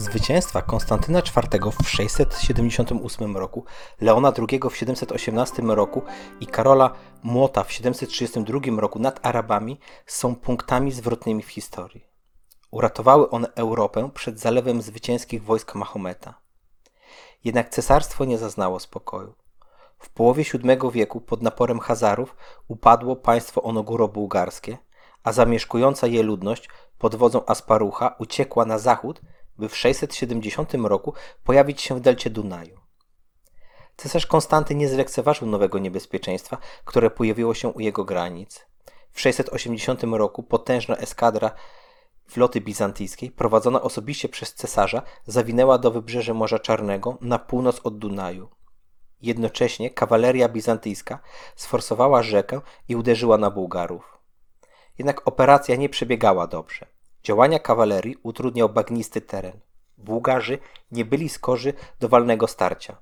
Zwycięstwa 0.00 0.62
Konstantyna 0.62 1.18
IV 1.18 1.72
w 1.82 1.88
678 1.88 3.36
roku, 3.36 3.64
Leona 4.00 4.32
II 4.38 4.60
w 4.70 4.76
718 4.76 5.62
roku 5.62 6.02
i 6.40 6.46
Karola 6.46 6.90
Młota 7.22 7.64
w 7.64 7.72
732 7.72 8.60
roku 8.80 8.98
nad 8.98 9.26
Arabami 9.26 9.80
są 10.06 10.36
punktami 10.36 10.92
zwrotnymi 10.92 11.42
w 11.42 11.48
historii. 11.48 12.06
Uratowały 12.70 13.30
one 13.30 13.48
Europę 13.54 14.10
przed 14.14 14.40
zalewem 14.40 14.82
zwycięskich 14.82 15.44
wojsk 15.44 15.74
Mahometa. 15.74 16.34
Jednak 17.44 17.68
cesarstwo 17.68 18.24
nie 18.24 18.38
zaznało 18.38 18.80
spokoju. 18.80 19.34
W 19.98 20.10
połowie 20.10 20.44
VII 20.44 20.90
wieku 20.92 21.20
pod 21.20 21.42
naporem 21.42 21.80
Hazarów 21.80 22.36
upadło 22.68 23.16
państwo 23.16 23.62
onoguro-bułgarskie, 23.62 24.76
a 25.24 25.32
zamieszkująca 25.32 26.06
je 26.06 26.22
ludność 26.22 26.68
pod 26.98 27.14
wodzą 27.14 27.46
Asparucha 27.46 28.14
uciekła 28.18 28.64
na 28.64 28.78
zachód, 28.78 29.20
by 29.60 29.68
w 29.68 29.76
670 29.76 30.74
roku 30.74 31.14
pojawić 31.44 31.82
się 31.82 31.94
w 31.94 32.00
delcie 32.00 32.30
Dunaju. 32.30 32.80
Cesarz 33.96 34.26
Konstanty 34.26 34.74
nie 34.74 34.88
zlekceważył 34.88 35.48
nowego 35.48 35.78
niebezpieczeństwa, 35.78 36.58
które 36.84 37.10
pojawiło 37.10 37.54
się 37.54 37.68
u 37.68 37.80
jego 37.80 38.04
granic. 38.04 38.66
W 39.10 39.20
680 39.20 40.02
roku 40.02 40.42
potężna 40.42 40.96
eskadra 40.96 41.50
floty 42.28 42.60
bizantyjskiej, 42.60 43.30
prowadzona 43.30 43.82
osobiście 43.82 44.28
przez 44.28 44.54
cesarza, 44.54 45.02
zawinęła 45.26 45.78
do 45.78 45.90
wybrzeży 45.90 46.34
Morza 46.34 46.58
Czarnego 46.58 47.18
na 47.20 47.38
północ 47.38 47.80
od 47.84 47.98
Dunaju. 47.98 48.48
Jednocześnie 49.22 49.90
kawaleria 49.90 50.48
bizantyjska 50.48 51.18
sforsowała 51.56 52.22
rzekę 52.22 52.60
i 52.88 52.96
uderzyła 52.96 53.38
na 53.38 53.50
Bułgarów. 53.50 54.18
Jednak 54.98 55.28
operacja 55.28 55.76
nie 55.76 55.88
przebiegała 55.88 56.46
dobrze. 56.46 56.86
Działania 57.22 57.58
kawalerii 57.58 58.16
utrudniał 58.22 58.68
bagnisty 58.68 59.20
teren. 59.20 59.60
Bułgarzy 59.98 60.58
nie 60.90 61.04
byli 61.04 61.28
skorzy 61.28 61.72
do 62.00 62.08
walnego 62.08 62.46
starcia. 62.46 62.96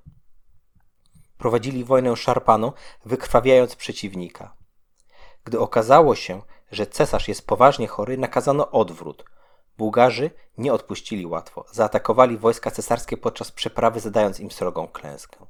Prowadzili 1.38 1.84
wojnę 1.84 2.16
szarpaną, 2.16 2.72
wykrwawiając 3.04 3.76
przeciwnika. 3.76 4.56
Gdy 5.44 5.60
okazało 5.60 6.14
się, 6.14 6.42
że 6.72 6.86
cesarz 6.86 7.28
jest 7.28 7.46
poważnie 7.46 7.86
chory, 7.86 8.18
nakazano 8.18 8.70
odwrót. 8.70 9.24
Bułgarzy 9.78 10.30
nie 10.58 10.72
odpuścili 10.72 11.26
łatwo. 11.26 11.64
Zaatakowali 11.72 12.36
wojska 12.36 12.70
cesarskie 12.70 13.16
podczas 13.16 13.52
przeprawy, 13.52 14.00
zadając 14.00 14.40
im 14.40 14.50
srogą 14.50 14.88
klęskę. 14.88 15.46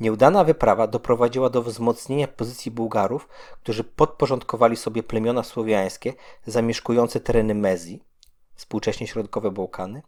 Nieudana 0.00 0.44
wyprawa 0.44 0.86
doprowadziła 0.86 1.50
do 1.50 1.62
wzmocnienia 1.62 2.28
pozycji 2.28 2.70
Bułgarów, 2.70 3.28
którzy 3.62 3.84
podporządkowali 3.84 4.76
sobie 4.76 5.02
plemiona 5.02 5.42
słowiańskie 5.42 6.12
zamieszkujące 6.46 7.20
tereny 7.20 7.54
Mezji, 7.54 8.02
współcześnie 8.54 9.06
środkowe 9.06 9.50
Bałkany, 9.50 10.02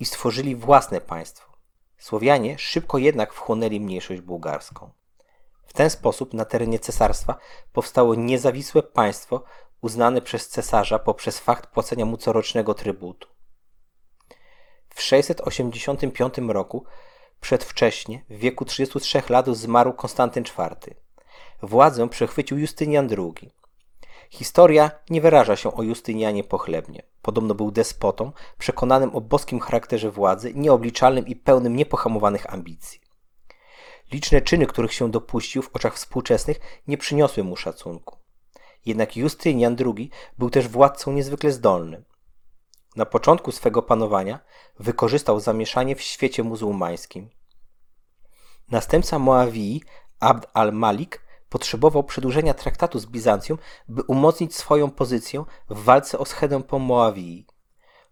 i 0.00 0.04
stworzyli 0.04 0.56
własne 0.56 1.00
państwo. 1.00 1.52
Słowianie 1.98 2.58
szybko 2.58 2.98
jednak 2.98 3.32
wchłonęli 3.32 3.80
mniejszość 3.80 4.20
bułgarską. 4.20 4.90
W 5.66 5.72
ten 5.72 5.90
sposób 5.90 6.34
na 6.34 6.44
terenie 6.44 6.78
cesarstwa 6.78 7.36
powstało 7.72 8.14
niezawisłe 8.14 8.82
państwo 8.82 9.44
uznane 9.80 10.20
przez 10.22 10.48
cesarza 10.48 10.98
poprzez 10.98 11.38
fakt 11.38 11.66
płacenia 11.66 12.04
mu 12.04 12.16
corocznego 12.16 12.74
trybutu. 12.74 13.28
W 14.94 15.02
685 15.02 16.34
roku 16.48 16.84
Przedwcześnie, 17.40 18.24
w 18.30 18.36
wieku 18.36 18.64
33 18.64 19.22
lat, 19.28 19.46
zmarł 19.48 19.92
Konstantyn 19.92 20.44
IV. 20.44 20.94
Władzę 21.62 22.08
przechwycił 22.08 22.58
Justynian 22.58 23.08
II. 23.18 23.50
Historia 24.30 24.90
nie 25.10 25.20
wyraża 25.20 25.56
się 25.56 25.74
o 25.74 25.82
Justynianie 25.82 26.44
pochlebnie. 26.44 27.02
Podobno 27.22 27.54
był 27.54 27.70
despotą, 27.70 28.32
przekonanym 28.58 29.16
o 29.16 29.20
boskim 29.20 29.60
charakterze 29.60 30.10
władzy, 30.10 30.54
nieobliczalnym 30.54 31.26
i 31.26 31.36
pełnym 31.36 31.76
niepohamowanych 31.76 32.52
ambicji. 32.52 33.00
Liczne 34.12 34.40
czyny, 34.40 34.66
których 34.66 34.92
się 34.92 35.10
dopuścił 35.10 35.62
w 35.62 35.76
oczach 35.76 35.94
współczesnych, 35.94 36.60
nie 36.86 36.98
przyniosły 36.98 37.44
mu 37.44 37.56
szacunku. 37.56 38.16
Jednak 38.86 39.16
Justynian 39.16 39.76
II 39.96 40.10
był 40.38 40.50
też 40.50 40.68
władcą 40.68 41.12
niezwykle 41.12 41.52
zdolnym. 41.52 42.04
Na 42.96 43.06
początku 43.06 43.52
swego 43.52 43.82
panowania 43.82 44.38
wykorzystał 44.78 45.40
zamieszanie 45.40 45.96
w 45.96 46.02
świecie 46.02 46.42
muzułmańskim. 46.42 47.30
Następca 48.70 49.18
Moawii, 49.18 49.82
Abd 50.20 50.48
al-Malik, 50.54 51.20
potrzebował 51.48 52.04
przedłużenia 52.04 52.54
traktatu 52.54 52.98
z 52.98 53.06
Bizancjum, 53.06 53.58
by 53.88 54.02
umocnić 54.02 54.56
swoją 54.56 54.90
pozycję 54.90 55.44
w 55.70 55.84
walce 55.84 56.18
o 56.18 56.24
schedę 56.24 56.62
po 56.62 56.78
Moawii. 56.78 57.46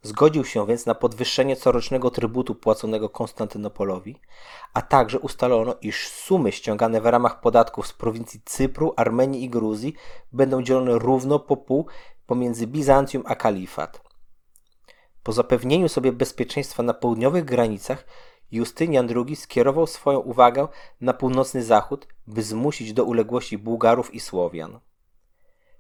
Zgodził 0.03 0.45
się 0.45 0.67
więc 0.67 0.87
na 0.87 0.95
podwyższenie 0.95 1.57
corocznego 1.57 2.11
trybutu 2.11 2.55
płaconego 2.55 3.09
Konstantynopolowi, 3.09 4.21
a 4.75 4.83
także 4.83 5.19
ustalono, 5.19 5.75
iż 5.81 6.09
sumy 6.09 6.53
ściągane 6.53 7.01
w 7.01 7.07
ramach 7.07 7.41
podatków 7.41 7.87
z 7.87 7.93
prowincji 7.93 8.41
Cypru, 8.45 8.95
Armenii 8.97 9.45
i 9.45 9.51
Gruzji 9.51 9.95
będą 10.33 10.63
dzielone 10.63 10.99
równo 10.99 11.39
po 11.39 11.57
pół 11.57 11.87
pomiędzy 12.27 12.67
Bizancjum 12.67 13.23
a 13.27 13.35
kalifat. 13.35 14.04
Po 15.25 15.33
zapewnieniu 15.33 15.89
sobie 15.89 16.13
bezpieczeństwa 16.13 16.83
na 16.83 16.95
południowych 16.95 17.45
granicach, 17.45 18.07
Justynian 18.53 19.09
II 19.17 19.37
skierował 19.37 19.87
swoją 19.87 20.19
uwagę 20.19 20.69
na 21.01 21.15
północny 21.15 21.63
zachód, 21.63 22.07
by 22.27 22.43
zmusić 22.43 22.93
do 22.93 23.05
uległości 23.05 23.59
Bułgarów 23.59 24.15
i 24.15 24.21
Słowian. 24.21 24.81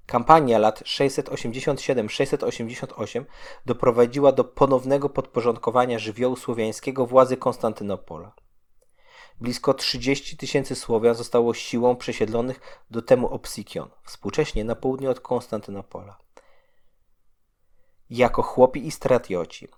Kampania 0.06 0.58
lat 0.58 0.80
687-688 0.80 3.24
doprowadziła 3.66 4.32
do 4.32 4.44
ponownego 4.44 5.08
podporządkowania 5.08 5.98
żywiołu 5.98 6.36
słowiańskiego 6.36 7.06
władzy 7.06 7.36
Konstantynopola. 7.36 8.32
Blisko 9.40 9.74
30 9.74 10.36
tysięcy 10.36 10.74
Słowian 10.74 11.14
zostało 11.14 11.54
siłą 11.54 11.96
przesiedlonych 11.96 12.60
do 12.90 13.02
temu 13.02 13.28
Opsikion, 13.28 13.90
współcześnie 14.04 14.64
na 14.64 14.74
południe 14.74 15.10
od 15.10 15.20
Konstantynopola 15.20 16.24
jako 18.16 18.42
chłopi 18.42 18.86
i 18.86 18.90
stratioci. 18.90 19.68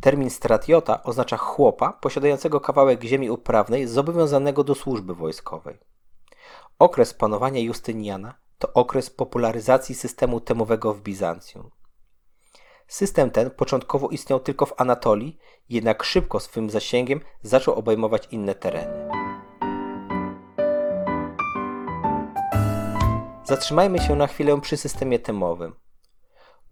Termin 0.00 0.30
stratiota 0.30 1.02
oznacza 1.02 1.36
chłopa 1.36 1.92
posiadającego 1.92 2.60
kawałek 2.60 3.04
ziemi 3.04 3.30
uprawnej 3.30 3.86
zobowiązanego 3.86 4.64
do 4.64 4.74
służby 4.74 5.14
wojskowej. 5.14 5.78
Okres 6.78 7.14
panowania 7.14 7.60
Justyniana 7.60 8.34
to 8.58 8.72
okres 8.72 9.10
popularyzacji 9.10 9.94
systemu 9.94 10.40
temowego 10.40 10.94
w 10.94 11.00
Bizancjum. 11.00 11.70
System 12.88 13.30
ten 13.30 13.50
początkowo 13.50 14.08
istniał 14.08 14.40
tylko 14.40 14.66
w 14.66 14.80
Anatolii, 14.80 15.38
jednak 15.68 16.04
szybko 16.04 16.40
swym 16.40 16.70
zasięgiem 16.70 17.20
zaczął 17.42 17.74
obejmować 17.74 18.28
inne 18.30 18.54
tereny. 18.54 19.08
Zatrzymajmy 23.44 23.98
się 23.98 24.16
na 24.16 24.26
chwilę 24.26 24.60
przy 24.60 24.76
systemie 24.76 25.18
temowym. 25.18 25.83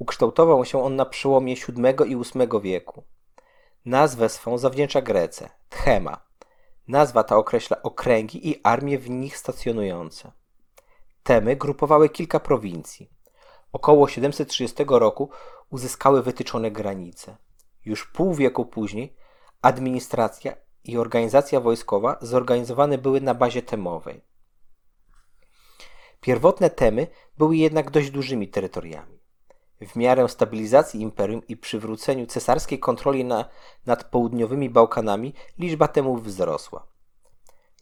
Ukształtował 0.02 0.64
się 0.64 0.84
on 0.84 0.96
na 0.96 1.04
przełomie 1.04 1.54
VII 1.54 2.12
i 2.12 2.16
VIII 2.16 2.60
wieku. 2.62 3.02
Nazwę 3.84 4.28
swą 4.28 4.58
zawdzięcza 4.58 5.02
Grece 5.02 5.50
Tchema. 5.68 6.20
Nazwa 6.88 7.24
ta 7.24 7.36
określa 7.36 7.82
okręgi 7.82 8.48
i 8.50 8.60
armie 8.62 8.98
w 8.98 9.10
nich 9.10 9.36
stacjonujące. 9.36 10.32
Temy 11.22 11.56
grupowały 11.56 12.08
kilka 12.08 12.40
prowincji. 12.40 13.10
Około 13.72 14.08
730 14.08 14.84
roku 14.88 15.30
uzyskały 15.70 16.22
wytyczone 16.22 16.70
granice. 16.70 17.36
Już 17.84 18.06
pół 18.06 18.34
wieku 18.34 18.66
później 18.66 19.16
administracja 19.62 20.54
i 20.84 20.98
organizacja 20.98 21.60
wojskowa 21.60 22.18
zorganizowane 22.20 22.98
były 22.98 23.20
na 23.20 23.34
bazie 23.34 23.62
temowej. 23.62 24.24
Pierwotne 26.20 26.70
temy 26.70 27.06
były 27.38 27.56
jednak 27.56 27.90
dość 27.90 28.10
dużymi 28.10 28.48
terytoriami. 28.48 29.21
W 29.86 29.96
miarę 29.96 30.28
stabilizacji 30.28 31.00
imperium 31.00 31.42
i 31.48 31.56
przywróceniu 31.56 32.26
cesarskiej 32.26 32.78
kontroli 32.78 33.24
na, 33.24 33.44
nad 33.86 34.04
południowymi 34.04 34.70
Bałkanami 34.70 35.34
liczba 35.58 35.88
temów 35.88 36.24
wzrosła. 36.24 36.86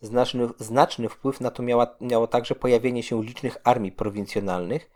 Znaczny, 0.00 0.48
znaczny 0.58 1.08
wpływ 1.08 1.40
na 1.40 1.50
to 1.50 1.62
miała, 1.62 1.96
miało 2.00 2.26
także 2.26 2.54
pojawienie 2.54 3.02
się 3.02 3.24
licznych 3.24 3.56
armii 3.64 3.92
prowincjonalnych, 3.92 4.90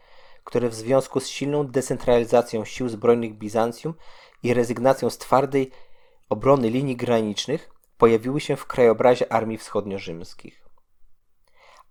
które 0.45 0.69
w 0.69 0.75
związku 0.75 1.21
z 1.21 1.29
silną 1.29 1.67
decentralizacją 1.67 2.65
sił 2.65 2.89
zbrojnych 2.89 3.35
Bizancjum 3.39 3.95
i 4.43 4.55
rezygnacją 4.55 5.11
z 5.11 5.19
twardej 5.19 5.71
obrony 6.29 6.71
linii 6.71 6.97
granicznych 6.97 7.71
pojawiły 7.99 8.41
się 8.41 8.57
w 8.57 8.67
krajobrazie 8.67 9.33
armii 9.33 9.59
wschodniorzymskich. 9.59 10.65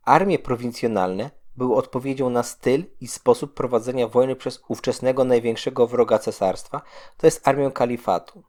Armie 0.04 0.40
prowincjonalne 0.40 1.32
był 1.58 1.76
odpowiedzią 1.76 2.30
na 2.30 2.44
styl 2.44 2.86
i 3.02 3.08
sposób 3.08 3.54
prowadzenia 3.54 4.08
wojny 4.08 4.36
przez 4.36 4.62
ówczesnego 4.68 5.24
największego 5.24 5.88
wroga 5.88 6.20
cesarstwa, 6.20 6.82
to 7.18 7.28
jest 7.28 7.48
armię 7.48 7.72
kalifatu. 7.72 8.44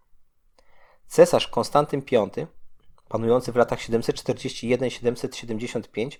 Cesarz 1.07 1.49
Konstantyn 1.49 2.03
V, 2.13 2.31
panujący 3.09 3.53
w 3.53 3.57
latach 3.57 3.79
741-775, 3.79 6.19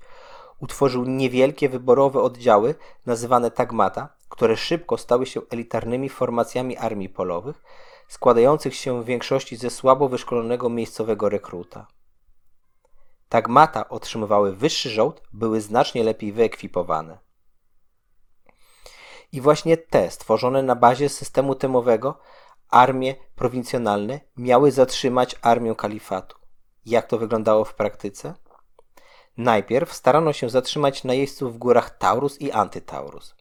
utworzył 0.61 1.05
niewielkie 1.05 1.69
wyborowe 1.69 2.23
oddziały 2.23 2.75
nazywane 3.07 3.51
tagmata, 3.51 4.09
które 4.29 4.57
szybko 4.57 4.99
stały 4.99 5.27
się 5.27 5.41
elitarnymi 5.51 6.09
formacjami 6.09 6.77
armii 6.77 7.09
polowych, 7.09 7.63
składających 8.09 8.75
się 8.75 9.03
w 9.03 9.07
większości 9.07 9.57
ze 9.57 9.71
słabo 9.71 10.09
wyszkolonego 10.09 10.69
miejscowego 10.69 11.29
rekruta. 11.29 11.87
Tagmata 13.29 13.89
otrzymywały 13.89 14.57
wyższy 14.57 14.91
żołd, 14.91 15.23
były 15.33 15.61
znacznie 15.61 16.05
lepiej 16.05 16.33
wyekwipowane. 16.33 17.19
I 19.33 19.41
właśnie 19.41 19.77
te, 19.77 20.11
stworzone 20.11 20.63
na 20.63 20.77
bazie 20.77 21.09
systemu 21.09 21.55
temowego, 21.55 22.19
armie 22.71 23.15
prowincjonalne 23.35 24.21
miały 24.37 24.73
zatrzymać 24.73 25.37
armię 25.43 25.75
kalifatu. 25.75 26.37
Jak 26.87 27.07
to 27.07 27.19
wyglądało 27.19 27.65
w 27.65 27.75
praktyce? 27.75 28.35
Najpierw 29.37 29.93
starano 29.93 30.33
się 30.33 30.51
zatrzymać 30.51 31.05
najeźdźców 31.05 31.55
w 31.55 31.59
górach 31.59 31.99
Taurus 31.99 32.41
i 32.41 32.53
Antytaurus. 32.53 33.35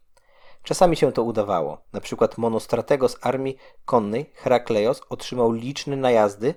Czasami 0.63 0.95
się 0.95 1.11
to 1.11 1.23
udawało. 1.23 1.81
Na 1.93 2.01
przykład 2.01 2.37
monostratego 2.37 3.09
z 3.09 3.17
armii 3.21 3.57
konnej 3.85 4.31
Herakleios 4.35 5.01
otrzymał 5.09 5.51
liczne 5.51 5.95
najazdy, 5.95 6.55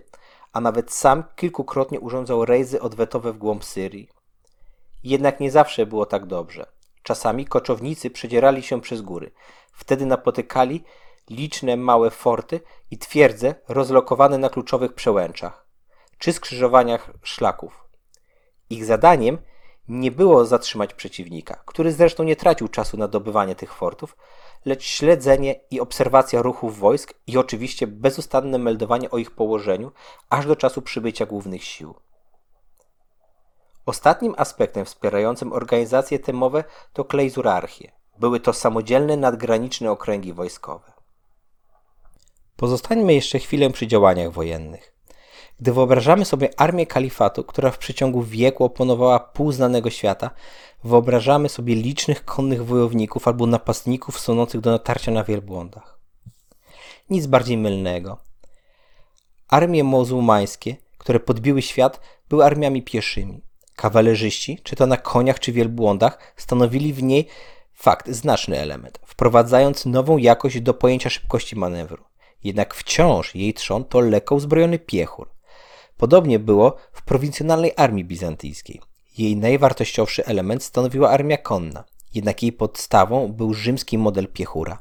a 0.57 0.61
nawet 0.61 0.93
sam 0.93 1.25
kilkukrotnie 1.37 2.01
urządzał 2.01 2.45
rejzy 2.45 2.81
odwetowe 2.81 3.33
w 3.33 3.39
głąb 3.39 3.65
Syrii. 3.65 4.09
Jednak 5.05 5.41
nie 5.41 5.51
zawsze 5.51 5.87
było 5.87 6.07
tak 6.07 6.27
dobrze. 6.27 6.67
Czasami 7.03 7.47
koczownicy 7.47 8.11
przedzierali 8.11 8.63
się 8.63 8.81
przez 8.81 9.03
góry. 9.03 9.31
Wtedy 9.73 10.07
napotykali 10.07 10.85
liczne 11.31 11.77
małe 11.77 12.11
forty 12.11 12.61
i 12.91 12.99
twierdze 12.99 13.55
rozlokowane 13.69 14.39
na 14.39 14.49
kluczowych 14.49 14.93
przełęczach 14.93 15.67
czy 16.19 16.33
skrzyżowaniach 16.33 17.11
szlaków. 17.23 17.85
Ich 18.71 18.85
zadaniem 18.85 19.39
nie 19.89 20.11
było 20.11 20.45
zatrzymać 20.45 20.95
przeciwnika, 20.95 21.63
który 21.67 21.93
zresztą 21.93 22.25
nie 22.25 22.37
tracił 22.37 22.69
czasu 22.69 22.97
na 22.97 23.09
dobywanie 23.09 23.55
tych 23.55 23.75
fortów, 23.75 24.17
lecz 24.67 24.85
śledzenie 24.85 25.61
i 25.71 25.81
obserwacja 25.81 26.43
ruchów 26.43 26.79
wojsk 26.79 27.15
i 27.27 27.39
oczywiście 27.39 27.87
bezustanne 27.87 28.59
meldowanie 28.59 29.11
o 29.11 29.19
ich 29.19 29.31
położeniu 29.31 29.93
aż 30.31 30.47
do 30.47 30.57
czasu 30.57 30.83
przybycia 30.83 31.27
głównych 31.27 31.65
sił. 31.65 31.95
Ostatnim 33.87 34.35
aspektem 34.37 34.85
wspierającym 34.85 35.53
organizacje 35.53 36.19
temowe 36.19 36.65
to 36.93 37.05
klejzurarchie. 37.05 37.93
Były 38.19 38.41
to 38.41 38.53
samodzielne 38.53 39.17
nadgraniczne 39.17 39.91
okręgi 39.91 40.33
wojskowe. 40.33 40.93
Pozostańmy 42.57 43.15
jeszcze 43.15 43.39
chwilę 43.39 43.71
przy 43.71 43.87
działaniach 43.87 44.33
wojennych. 44.33 44.97
Gdy 45.61 45.73
wyobrażamy 45.73 46.25
sobie 46.25 46.61
armię 46.61 46.87
kalifatu, 46.87 47.45
która 47.45 47.71
w 47.71 47.79
przeciągu 47.79 48.23
wieku 48.23 48.65
opanowała 48.65 49.21
pół 49.21 49.53
znanego 49.53 49.91
świata, 49.91 50.31
wyobrażamy 50.85 51.49
sobie 51.49 51.75
licznych 51.75 52.25
konnych 52.25 52.67
wojowników 52.67 53.29
albo 53.29 53.47
napastników 53.47 54.21
sunących 54.21 54.61
do 54.61 54.71
natarcia 54.71 55.13
na 55.13 55.25
wielbłądach. 55.25 55.99
Nic 57.11 57.27
bardziej 57.27 57.59
mylnego. 57.59 58.19
Armie 59.49 59.85
muzułmańskie, 59.85 60.77
które 60.99 61.21
podbiły 61.21 61.63
świat, 61.63 62.01
były 62.29 62.45
armiami 62.45 62.83
pieszymi. 62.83 63.43
Kawalerzyści, 63.77 64.59
czy 64.63 64.77
to 64.77 64.87
na 64.87 64.97
koniach 64.97 65.41
czy 65.41 65.53
wielbłądach, 65.53 66.33
stanowili 66.37 66.93
w 66.93 67.03
niej 67.03 67.29
fakt, 67.75 68.09
znaczny 68.11 68.59
element, 68.59 68.99
wprowadzając 69.07 69.87
nową 69.87 70.19
jakość 70.19 70.61
do 70.61 70.75
pojęcia 70.75 71.11
szybkości 71.11 71.57
manewru. 71.57 72.05
Jednak 72.45 72.75
wciąż 72.75 73.35
jej 73.35 73.55
trzon 73.55 73.85
to 73.85 74.01
lekko 74.01 74.35
uzbrojony 74.35 74.79
piechur. 74.79 75.31
Podobnie 75.97 76.39
było 76.39 76.77
w 76.93 77.03
prowincjonalnej 77.03 77.73
armii 77.77 78.05
bizantyjskiej. 78.05 78.81
Jej 79.19 79.37
najwartościowszy 79.37 80.27
element 80.27 80.63
stanowiła 80.63 81.11
armia 81.11 81.37
konna, 81.37 81.85
jednak 82.15 82.43
jej 82.43 82.53
podstawą 82.53 83.33
był 83.33 83.55
rzymski 83.55 83.99
model 83.99 84.29
piechura. 84.29 84.79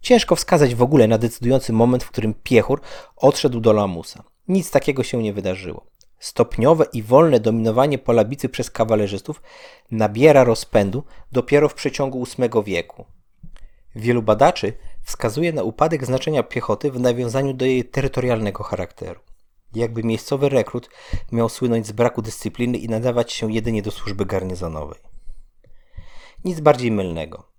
Ciężko 0.00 0.36
wskazać 0.36 0.74
w 0.74 0.82
ogóle 0.82 1.08
na 1.08 1.18
decydujący 1.18 1.72
moment, 1.72 2.04
w 2.04 2.10
którym 2.10 2.34
piechur 2.34 2.80
odszedł 3.16 3.60
do 3.60 3.72
lamusa. 3.72 4.24
Nic 4.48 4.70
takiego 4.70 5.02
się 5.02 5.22
nie 5.22 5.32
wydarzyło. 5.32 5.86
Stopniowe 6.18 6.86
i 6.92 7.02
wolne 7.02 7.40
dominowanie 7.40 7.98
polabicy 7.98 8.48
przez 8.48 8.70
kawalerzystów 8.70 9.42
nabiera 9.90 10.44
rozpędu 10.44 11.04
dopiero 11.32 11.68
w 11.68 11.74
przeciągu 11.74 12.24
VIII 12.24 12.64
wieku. 12.64 13.04
Wielu 13.94 14.22
badaczy 14.22 14.72
wskazuje 15.02 15.52
na 15.52 15.62
upadek 15.62 16.06
znaczenia 16.06 16.42
piechoty 16.42 16.90
w 16.90 17.00
nawiązaniu 17.00 17.54
do 17.54 17.64
jej 17.64 17.84
terytorialnego 17.84 18.64
charakteru. 18.64 19.20
Jakby 19.74 20.02
miejscowy 20.02 20.48
rekrut 20.48 20.90
miał 21.32 21.48
słynąć 21.48 21.86
z 21.86 21.92
braku 21.92 22.22
dyscypliny 22.22 22.78
i 22.78 22.88
nadawać 22.88 23.32
się 23.32 23.52
jedynie 23.52 23.82
do 23.82 23.90
służby 23.90 24.26
garnizonowej. 24.26 25.00
Nic 26.44 26.60
bardziej 26.60 26.90
mylnego. 26.90 27.50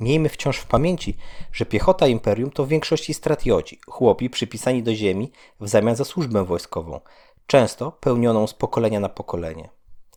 Miejmy 0.00 0.28
wciąż 0.28 0.58
w 0.58 0.66
pamięci, 0.66 1.16
że 1.52 1.66
piechota 1.66 2.06
imperium 2.06 2.50
to 2.50 2.64
w 2.64 2.68
większości 2.68 3.14
stratioci, 3.14 3.80
chłopi 3.86 4.30
przypisani 4.30 4.82
do 4.82 4.94
ziemi 4.94 5.32
w 5.60 5.68
zamian 5.68 5.96
za 5.96 6.04
służbę 6.04 6.44
wojskową, 6.44 7.00
często 7.46 7.92
pełnioną 7.92 8.46
z 8.46 8.54
pokolenia 8.54 9.00
na 9.00 9.08
pokolenie. 9.08 9.68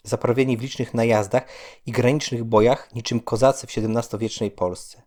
Zaprawieni 0.03 0.57
w 0.57 0.61
licznych 0.61 0.93
najazdach 0.93 1.47
i 1.85 1.91
granicznych 1.91 2.43
bojach 2.43 2.95
niczym 2.95 3.19
kozacy 3.19 3.67
w 3.67 3.77
XVII-wiecznej 3.77 4.51
Polsce. 4.51 5.01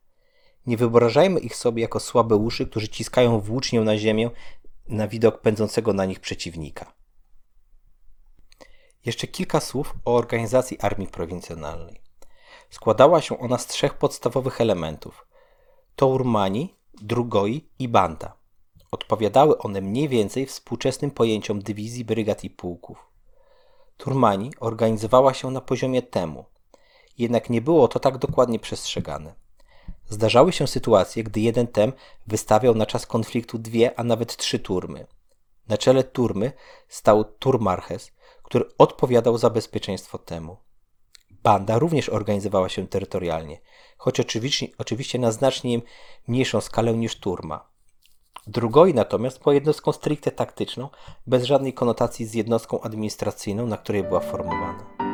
Nie 0.67 0.77
wyobrażajmy 0.77 1.41
ich 1.41 1.57
sobie 1.57 1.83
jako 1.83 2.01
słabe 2.01 2.37
uszy, 2.37 2.67
którzy 2.67 2.89
ciskają 2.89 3.41
włócznię 3.41 3.81
na 3.81 3.99
ziemię 3.99 4.31
na 4.91 5.09
widok 5.09 5.41
pędzącego 5.41 5.93
na 5.93 6.05
nich 6.05 6.21
przeciwnika. 6.21 6.93
Jeszcze 9.07 9.27
kilka 9.27 9.61
słów 9.61 9.95
o 10.05 10.17
organizacji 10.17 10.81
armii 10.81 11.09
prowincjonalnej. 11.09 12.01
Składała 12.71 13.21
się 13.21 13.39
ona 13.39 13.59
z 13.59 13.67
trzech 13.67 13.95
podstawowych 13.95 14.61
elementów: 14.61 15.27
Tourmani, 15.97 16.75
Drugoi 17.03 17.69
i 17.79 17.89
Banda. 17.89 18.33
Odpowiadały 18.91 19.59
one 19.59 19.81
mniej 19.81 20.09
więcej 20.09 20.47
współczesnym 20.47 21.11
pojęciom 21.11 21.63
dywizji, 21.63 22.05
brygad 22.05 22.45
i 22.45 22.51
pułków. 22.51 23.11
Turmani 23.97 24.53
organizowała 24.61 25.35
się 25.35 25.51
na 25.51 25.61
poziomie 25.61 26.03
temu, 26.03 26.45
jednak 27.19 27.51
nie 27.51 27.61
było 27.61 27.89
to 27.89 28.01
tak 28.01 28.19
dokładnie 28.19 28.59
przestrzegane. 28.59 29.35
Zdarzały 30.09 30.53
się 30.53 30.67
sytuacje, 30.67 31.25
gdy 31.25 31.41
jeden 31.41 31.67
tem 31.67 31.93
wystawiał 32.27 32.75
na 32.75 32.87
czas 32.87 33.07
konfliktu 33.07 33.59
dwie, 33.59 33.99
a 33.99 34.05
nawet 34.05 34.37
trzy 34.37 34.59
turmy. 34.59 35.07
Na 35.69 35.79
czele 35.79 36.05
turmy 36.05 36.53
stał 36.89 37.25
turmarches, 37.25 38.13
który 38.43 38.65
odpowiadał 38.79 39.39
za 39.39 39.51
bezpieczeństwo 39.51 40.19
temu. 40.19 40.57
Banda 41.43 41.79
również 41.79 42.09
organizowała 42.09 42.69
się 42.69 42.89
terytorialnie, 42.89 43.61
choć 43.97 44.21
oczywiście, 44.21 44.67
oczywiście 44.79 45.19
na 45.19 45.33
znacznie 45.33 45.81
mniejszą 46.29 46.61
skalę 46.61 46.95
niż 46.95 47.21
turma. 47.21 47.71
Drugoi 48.47 48.95
natomiast 48.95 49.43
była 49.43 49.55
jednostką 49.55 49.93
stricte 49.93 50.31
taktyczną, 50.31 50.89
bez 51.27 51.45
żadnej 51.45 51.75
konotacji 51.75 52.27
z 52.27 52.35
jednostką 52.35 52.81
administracyjną, 52.81 53.67
na 53.67 53.77
której 53.77 54.03
była 54.03 54.21
formowana. 54.21 55.10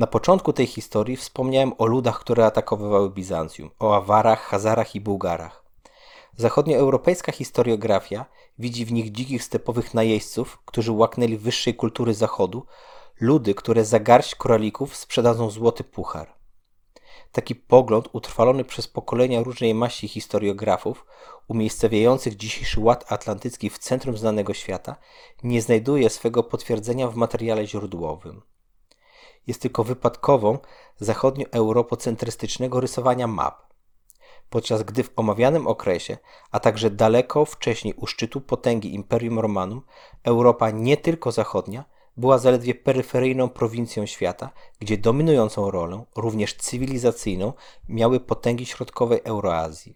Na 0.00 0.06
początku 0.06 0.52
tej 0.52 0.66
historii 0.66 1.16
wspomniałem 1.16 1.72
o 1.78 1.86
ludach, 1.86 2.20
które 2.20 2.46
atakowały 2.46 3.10
Bizancjum, 3.10 3.70
o 3.78 3.96
Awarach, 3.96 4.40
Hazarach 4.40 4.94
i 4.94 5.00
Bułgarach. 5.00 5.64
Zachodnioeuropejska 6.36 7.32
historiografia 7.32 8.26
widzi 8.58 8.84
w 8.84 8.92
nich 8.92 9.12
dzikich 9.12 9.44
stepowych 9.44 9.94
najeźdźców, 9.94 10.58
którzy 10.64 10.92
łaknęli 10.92 11.36
wyższej 11.36 11.74
kultury 11.74 12.14
Zachodu, 12.14 12.66
ludy, 13.20 13.54
które 13.54 13.84
za 13.84 14.00
garść 14.00 14.34
koralików 14.34 14.96
sprzedadzą 14.96 15.50
złoty 15.50 15.84
puchar. 15.84 16.34
Taki 17.32 17.54
pogląd, 17.54 18.08
utrwalony 18.12 18.64
przez 18.64 18.88
pokolenia 18.88 19.42
różnej 19.42 19.74
maści 19.74 20.08
historiografów, 20.08 21.06
umiejscowiających 21.48 22.36
dzisiejszy 22.36 22.80
ład 22.80 23.12
atlantycki 23.12 23.70
w 23.70 23.78
centrum 23.78 24.16
znanego 24.16 24.54
świata, 24.54 24.96
nie 25.42 25.62
znajduje 25.62 26.10
swego 26.10 26.42
potwierdzenia 26.42 27.08
w 27.08 27.16
materiale 27.16 27.66
źródłowym 27.66 28.42
jest 29.46 29.62
tylko 29.62 29.84
wypadkową 29.84 30.58
zachodnioeuropocentrystycznego 31.00 32.80
rysowania 32.80 33.26
map, 33.26 33.62
podczas 34.50 34.82
gdy 34.82 35.02
w 35.02 35.12
omawianym 35.16 35.66
okresie, 35.66 36.18
a 36.50 36.60
także 36.60 36.90
daleko 36.90 37.44
wcześniej 37.44 37.94
u 37.94 38.06
szczytu 38.06 38.40
potęgi 38.40 38.94
Imperium 38.94 39.38
Romanum, 39.38 39.82
Europa 40.24 40.70
nie 40.70 40.96
tylko 40.96 41.32
zachodnia 41.32 41.84
była 42.16 42.38
zaledwie 42.38 42.74
peryferyjną 42.74 43.48
prowincją 43.48 44.06
świata, 44.06 44.50
gdzie 44.78 44.98
dominującą 44.98 45.70
rolę, 45.70 46.04
również 46.16 46.56
cywilizacyjną, 46.56 47.52
miały 47.88 48.20
potęgi 48.20 48.66
środkowej 48.66 49.20
Euroazji. 49.24 49.94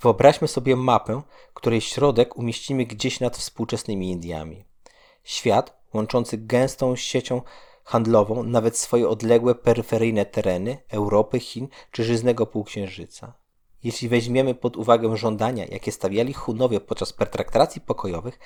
Wyobraźmy 0.00 0.48
sobie 0.48 0.76
mapę, 0.76 1.22
której 1.54 1.80
środek 1.80 2.36
umieścimy 2.36 2.86
gdzieś 2.86 3.20
nad 3.20 3.36
współczesnymi 3.36 4.10
Indiami. 4.10 4.64
Świat 5.24 5.77
łączący 5.94 6.38
gęstą 6.38 6.96
siecią 6.96 7.42
handlową 7.84 8.42
nawet 8.42 8.78
swoje 8.78 9.08
odległe 9.08 9.54
peryferyjne 9.54 10.26
tereny 10.26 10.78
Europy, 10.88 11.40
Chin 11.40 11.68
czy 11.92 12.04
żyznego 12.04 12.46
półksiężyca. 12.46 13.32
Jeśli 13.84 14.08
weźmiemy 14.08 14.54
pod 14.54 14.76
uwagę 14.76 15.16
żądania, 15.16 15.64
jakie 15.66 15.92
stawiali 15.92 16.32
Hunowie 16.32 16.80
podczas 16.80 17.12
pertraktacji 17.12 17.80
pokojowych, 17.80 18.38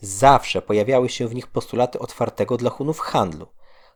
zawsze 0.00 0.62
pojawiały 0.62 1.08
się 1.08 1.28
w 1.28 1.34
nich 1.34 1.46
postulaty 1.46 1.98
otwartego 1.98 2.56
dla 2.56 2.70
Hunów 2.70 3.00
handlu. 3.00 3.46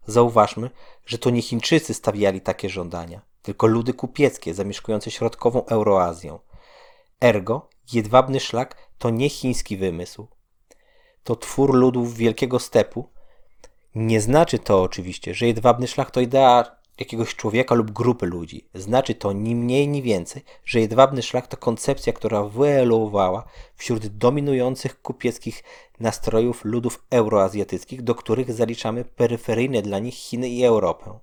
Zauważmy, 0.07 0.71
że 1.07 1.19
to 1.19 1.31
nie 1.31 1.43
Chińczycy 1.43 1.95
stawiali 1.95 2.41
takie 2.41 2.69
żądania, 2.69 3.21
tylko 3.43 3.67
ludy 3.67 3.95
kupieckie 3.95 4.55
zamieszkujące 4.55 5.11
środkową 5.11 5.65
Euroazją. 5.65 6.39
Ergo, 7.21 7.69
jedwabny 7.93 8.41
szlak 8.41 8.77
to 8.99 9.11
nie 9.11 9.29
chiński 9.31 9.77
wymysł. 9.77 10.27
To 11.25 11.37
twór 11.37 11.75
ludów 11.75 12.17
Wielkiego 12.17 12.59
Stepu. 12.59 13.09
Nie 13.95 14.21
znaczy 14.21 14.59
to 14.59 14.83
oczywiście, 14.83 15.35
że 15.35 15.47
jedwabny 15.47 15.87
szlak 15.89 16.11
to 16.11 16.21
idea 16.21 16.77
jakiegoś 16.99 17.35
człowieka 17.35 17.75
lub 17.75 17.91
grupy 17.91 18.27
ludzi. 18.27 18.69
Znaczy 18.75 19.15
to 19.15 19.33
ni 19.33 19.55
mniej, 19.57 19.89
ni 19.89 20.03
więcej, 20.03 20.43
że 20.65 20.81
jedwabny 20.81 21.23
szlak 21.23 21.47
to 21.47 21.57
koncepcja, 21.57 22.13
która 22.13 22.43
wyewoluowała 22.43 23.45
wśród 23.75 24.07
dominujących 24.07 25.03
kupieckich 25.03 25.65
nastrojów 26.01 26.65
ludów 26.65 27.05
euroazjatyckich, 27.11 28.03
do 28.03 28.15
których 28.15 28.53
zaliczamy 28.53 29.05
peryferyjne 29.05 29.83
dla 29.83 29.99
nich 29.99 30.15
Chiny 30.15 30.49
i 30.49 30.65
Europę. 30.65 31.19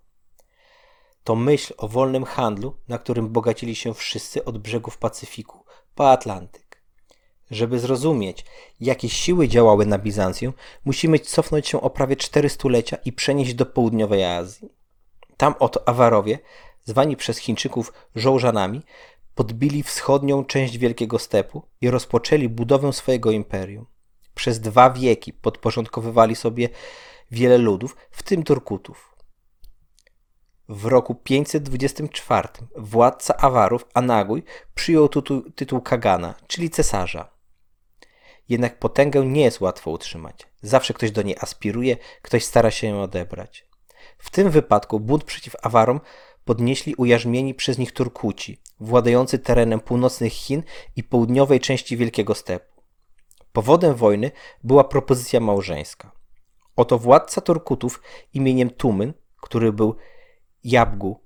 To 1.24 1.36
myśl 1.36 1.74
o 1.77 1.88
wolnym 1.88 2.24
handlu, 2.24 2.75
na 2.88 2.98
którym 2.98 3.29
bogacili 3.29 3.75
się 3.75 3.93
wszyscy 3.93 4.46
od 4.46 4.58
brzegów 4.58 4.98
Pacyfiku 4.98 5.65
po 5.96 6.12
Atlantyk. 6.12 6.61
Żeby 7.51 7.79
zrozumieć, 7.79 8.46
jakie 8.79 9.10
siły 9.10 9.48
działały 9.48 9.86
na 9.86 9.98
Bizancjum, 9.98 10.53
musimy 10.86 11.20
cofnąć 11.20 11.67
się 11.67 11.81
o 11.81 11.89
prawie 11.89 12.15
cztery 12.15 12.50
stulecia 12.50 12.98
i 13.05 13.13
przenieść 13.13 13.53
do 13.53 13.65
południowej 13.65 14.25
Azji. 14.25 14.70
Tam 15.38 15.55
oto 15.60 15.88
Awarowie, 15.88 16.39
zwani 16.84 17.17
przez 17.17 17.38
Chińczyków 17.38 17.93
żołżanami, 18.15 18.81
podbili 19.36 19.84
wschodnią 19.84 20.46
część 20.46 20.77
Wielkiego 20.77 21.20
Stepu 21.20 21.63
i 21.81 21.89
rozpoczęli 21.89 22.50
budowę 22.50 22.93
swojego 22.93 23.31
imperium. 23.31 23.86
Przez 24.36 24.60
dwa 24.60 24.89
wieki 24.89 25.34
podporządkowywali 25.34 26.36
sobie 26.36 26.70
wiele 27.31 27.58
ludów, 27.58 27.96
w 28.12 28.24
tym 28.24 28.43
Turkutów. 28.43 29.15
W 30.70 30.86
roku 30.86 31.15
524 31.15 32.48
władca 32.75 33.38
Awarów, 33.38 33.86
Anaguj, 33.93 34.43
przyjął 34.75 35.10
tytuł, 35.10 35.41
tytuł 35.51 35.81
Kagana, 35.81 36.36
czyli 36.48 36.70
cesarza. 36.70 37.40
Jednak 38.51 38.79
potęgę 38.79 39.25
nie 39.25 39.41
jest 39.41 39.62
łatwo 39.62 39.91
utrzymać. 39.91 40.48
Zawsze 40.62 40.93
ktoś 40.93 41.12
do 41.12 41.22
niej 41.22 41.36
aspiruje, 41.41 41.98
ktoś 42.22 42.46
stara 42.46 42.72
się 42.72 42.88
ją 42.88 43.01
odebrać. 43.01 43.65
W 44.17 44.29
tym 44.29 44.50
wypadku 44.50 45.00
bunt 45.00 45.24
przeciw 45.24 45.55
Awarom 45.62 46.01
podnieśli 46.46 46.96
ujarzmieni 46.96 47.53
przez 47.53 47.77
nich 47.77 47.91
Turkuci, 47.91 48.62
władający 48.79 49.39
terenem 49.39 49.79
północnych 49.79 50.34
Chin 50.34 50.63
i 50.96 51.03
południowej 51.03 51.60
części 51.60 51.98
Wielkiego 51.98 52.36
Stepu. 52.36 52.81
Powodem 53.53 53.96
wojny 53.96 54.31
była 54.63 54.84
propozycja 54.84 55.39
małżeńska. 55.39 56.12
Oto 56.75 57.00
władca 57.00 57.41
Turkutów 57.41 58.01
imieniem 58.34 58.70
Tumyn, 58.70 59.13
który 59.41 59.74
był 59.74 59.96
Jabgu, 60.63 61.20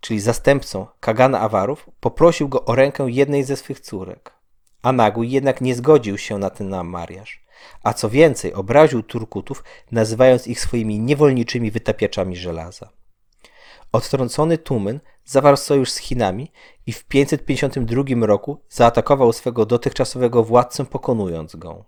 czyli 0.00 0.20
zastępcą 0.20 0.86
Kagana 1.00 1.40
Awarów, 1.40 1.90
poprosił 2.00 2.48
go 2.48 2.64
o 2.64 2.74
rękę 2.74 3.06
jednej 3.10 3.44
ze 3.44 3.56
swych 3.56 3.80
córek. 3.80 4.43
Anaguj 4.84 5.30
jednak 5.30 5.60
nie 5.60 5.74
zgodził 5.74 6.18
się 6.18 6.38
na 6.38 6.50
ten 6.50 6.84
mariaż 6.84 7.44
a 7.82 7.94
co 7.94 8.10
więcej 8.10 8.54
obraził 8.54 9.02
Turkutów, 9.02 9.64
nazywając 9.92 10.46
ich 10.46 10.60
swoimi 10.60 11.00
niewolniczymi 11.00 11.70
wytapiaczami 11.70 12.36
żelaza. 12.36 12.90
Odtrącony 13.92 14.58
Tumen 14.58 15.00
zawarł 15.24 15.56
sojusz 15.56 15.90
z 15.90 15.96
Chinami 15.96 16.52
i 16.86 16.92
w 16.92 17.04
552 17.04 18.26
roku 18.26 18.60
zaatakował 18.68 19.32
swego 19.32 19.66
dotychczasowego 19.66 20.44
władcę, 20.44 20.84
pokonując 20.84 21.56
go. 21.56 21.84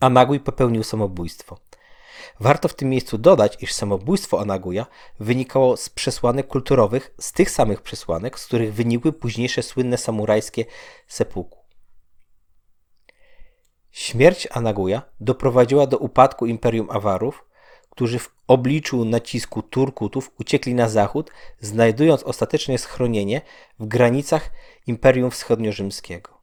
Anagui 0.00 0.40
popełnił 0.40 0.82
samobójstwo. 0.82 1.58
Warto 2.40 2.68
w 2.68 2.74
tym 2.74 2.88
miejscu 2.88 3.18
dodać, 3.18 3.62
iż 3.62 3.72
samobójstwo 3.72 4.40
Anaguja 4.40 4.86
wynikało 5.20 5.76
z 5.76 5.88
przesłanek 5.88 6.46
kulturowych, 6.46 7.14
z 7.20 7.32
tych 7.32 7.50
samych 7.50 7.82
przesłanek, 7.82 8.38
z 8.38 8.46
których 8.46 8.74
wynikły 8.74 9.12
późniejsze 9.12 9.62
słynne 9.62 9.98
samurajskie 9.98 10.64
sepuku. 11.08 11.58
Śmierć 13.90 14.48
Anaguja 14.50 15.02
doprowadziła 15.20 15.86
do 15.86 15.98
upadku 15.98 16.46
Imperium 16.46 16.90
Awarów, 16.90 17.44
którzy 17.90 18.18
w 18.18 18.34
obliczu 18.46 19.04
nacisku 19.04 19.62
Turkutów 19.62 20.30
uciekli 20.40 20.74
na 20.74 20.88
zachód, 20.88 21.30
znajdując 21.60 22.22
ostatecznie 22.22 22.78
schronienie 22.78 23.40
w 23.78 23.86
granicach 23.86 24.50
Imperium 24.86 25.30
Wschodniorzymskiego. 25.30 26.40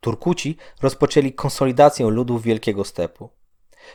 Turkuci 0.00 0.56
rozpoczęli 0.82 1.32
konsolidację 1.32 2.06
ludów 2.06 2.42
Wielkiego 2.42 2.84
Stepu. 2.84 3.41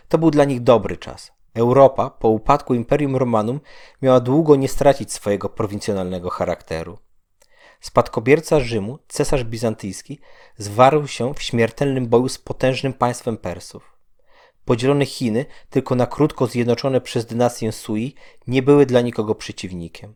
To 0.08 0.17
był 0.17 0.32
dla 0.32 0.44
nich 0.46 0.63
dobry 0.63 0.98
czas. 0.98 1.32
Europa 1.53 2.10
po 2.10 2.29
upadku 2.29 2.74
Imperium 2.74 3.15
Romanum 3.15 3.60
miała 4.01 4.20
długo 4.20 4.56
nie 4.56 4.67
stracić 4.67 5.13
swojego 5.13 5.50
prowincjonalnego 5.50 6.29
charakteru. 6.29 6.98
Spadkobierca 7.82 8.60
Rzymu, 8.60 9.00
cesarz 9.08 9.44
bizantyjski, 9.44 10.20
zwarł 10.58 11.08
się 11.08 11.34
w 11.34 11.41
śmiertelnym 11.41 12.08
boju 12.08 12.29
z 12.29 12.38
potężnym 12.38 12.94
państwem 12.94 13.38
Persów. 13.38 13.98
Podzielone 14.65 15.06
Chiny, 15.06 15.46
tylko 15.70 15.96
na 15.96 16.06
krótko 16.06 16.48
zjednoczone 16.48 17.01
przez 17.01 17.25
dynastię 17.25 17.72
Sui, 17.72 18.15
nie 18.48 18.62
były 18.62 18.86
dla 18.86 19.01
nikogo 19.01 19.36
przeciwnikiem. 19.36 20.15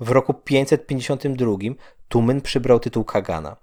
W 0.00 0.10
roku 0.10 0.34
552 0.34 1.56
Tumen 2.08 2.40
przybrał 2.40 2.80
tytuł 2.80 3.04
Kagana. 3.04 3.56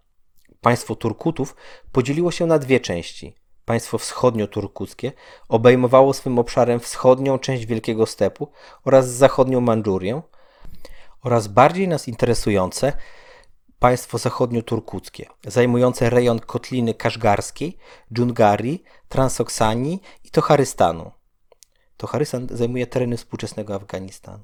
Państwo 0.61 0.95
Turkutów 0.95 1.55
podzieliło 1.91 2.31
się 2.31 2.45
na 2.45 2.59
dwie 2.59 2.79
części. 2.79 3.35
Państwo 3.71 3.97
wschodnio-turkuckie 3.97 5.11
obejmowało 5.49 6.13
swym 6.13 6.39
obszarem 6.39 6.79
wschodnią 6.79 7.39
część 7.39 7.65
Wielkiego 7.65 8.05
Stepu 8.05 8.47
oraz 8.85 9.09
zachodnią 9.09 9.61
Mandżurię, 9.61 10.21
oraz 11.23 11.47
bardziej 11.47 11.87
nas 11.87 12.07
interesujące 12.07 12.93
państwo 13.79 14.17
zachodnio-turkuckie, 14.17 15.25
zajmujące 15.47 16.09
rejon 16.09 16.39
kotliny 16.39 16.93
kaszgarskiej, 16.93 17.77
Dżungarii, 18.13 18.83
Transoksanii 19.09 20.01
i 20.23 20.29
Toharystanu. 20.29 21.11
Toharystan 21.97 22.47
zajmuje 22.51 22.87
tereny 22.87 23.17
współczesnego 23.17 23.75
Afganistanu. 23.75 24.43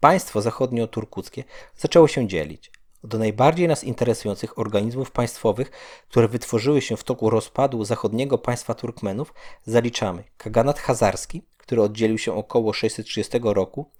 Państwo 0.00 0.40
zachodnio-turkuckie 0.42 1.44
zaczęło 1.76 2.08
się 2.08 2.28
dzielić. 2.28 2.81
Do 3.04 3.18
najbardziej 3.18 3.68
nas 3.68 3.84
interesujących 3.84 4.58
organizmów 4.58 5.10
państwowych, 5.10 5.70
które 6.08 6.28
wytworzyły 6.28 6.82
się 6.82 6.96
w 6.96 7.04
toku 7.04 7.30
rozpadu 7.30 7.84
zachodniego 7.84 8.38
państwa 8.38 8.74
Turkmenów, 8.74 9.34
zaliczamy 9.64 10.24
Kaganat 10.36 10.78
Hazarski, 10.78 11.42
który 11.56 11.82
oddzielił 11.82 12.18
się 12.18 12.34
około 12.34 12.72
630 12.72 13.38
roku, 13.42 13.90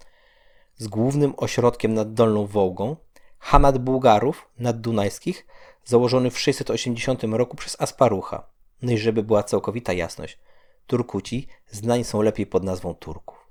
z 0.76 0.88
głównym 0.88 1.34
ośrodkiem 1.36 1.94
nad 1.94 2.14
Dolną 2.14 2.46
Wołgą, 2.46 2.96
Hanat 3.38 3.78
Bułgarów 3.78 4.48
naddunajskich, 4.58 5.46
założony 5.84 6.30
w 6.30 6.38
680 6.38 7.24
roku 7.24 7.56
przez 7.56 7.76
Asparucha. 7.80 8.46
No 8.82 8.92
i 8.92 8.98
żeby 8.98 9.22
była 9.22 9.42
całkowita 9.42 9.92
jasność, 9.92 10.38
Turkuci 10.86 11.46
znani 11.70 12.04
są 12.04 12.22
lepiej 12.22 12.46
pod 12.46 12.64
nazwą 12.64 12.94
Turków. 12.94 13.41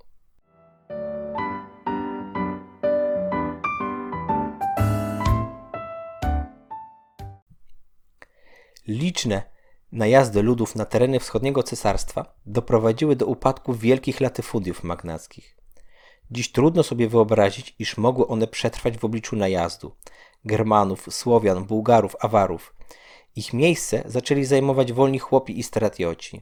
Liczne 8.88 9.42
najazdy 9.92 10.42
ludów 10.42 10.76
na 10.76 10.86
tereny 10.86 11.20
wschodniego 11.20 11.64
cesarstwa 11.64 12.34
doprowadziły 12.46 13.16
do 13.16 13.26
upadku 13.26 13.74
wielkich 13.74 14.22
latyfundiów 14.22 14.84
magnackich. 14.84 15.58
Dziś 16.32 16.52
trudno 16.52 16.84
sobie 16.84 17.08
wyobrazić, 17.08 17.76
iż 17.80 17.98
mogły 17.98 18.28
one 18.28 18.48
przetrwać 18.48 18.98
w 18.98 19.06
obliczu 19.06 19.36
najazdu 19.36 19.96
Germanów, 20.46 21.08
Słowian, 21.10 21.66
Bułgarów, 21.66 22.16
Awarów. 22.20 22.76
Ich 23.36 23.54
miejsce 23.54 24.04
zaczęli 24.06 24.46
zajmować 24.46 24.94
wolni 24.94 25.20
chłopi 25.20 25.60
i 25.60 25.64
stratioci. 25.64 26.42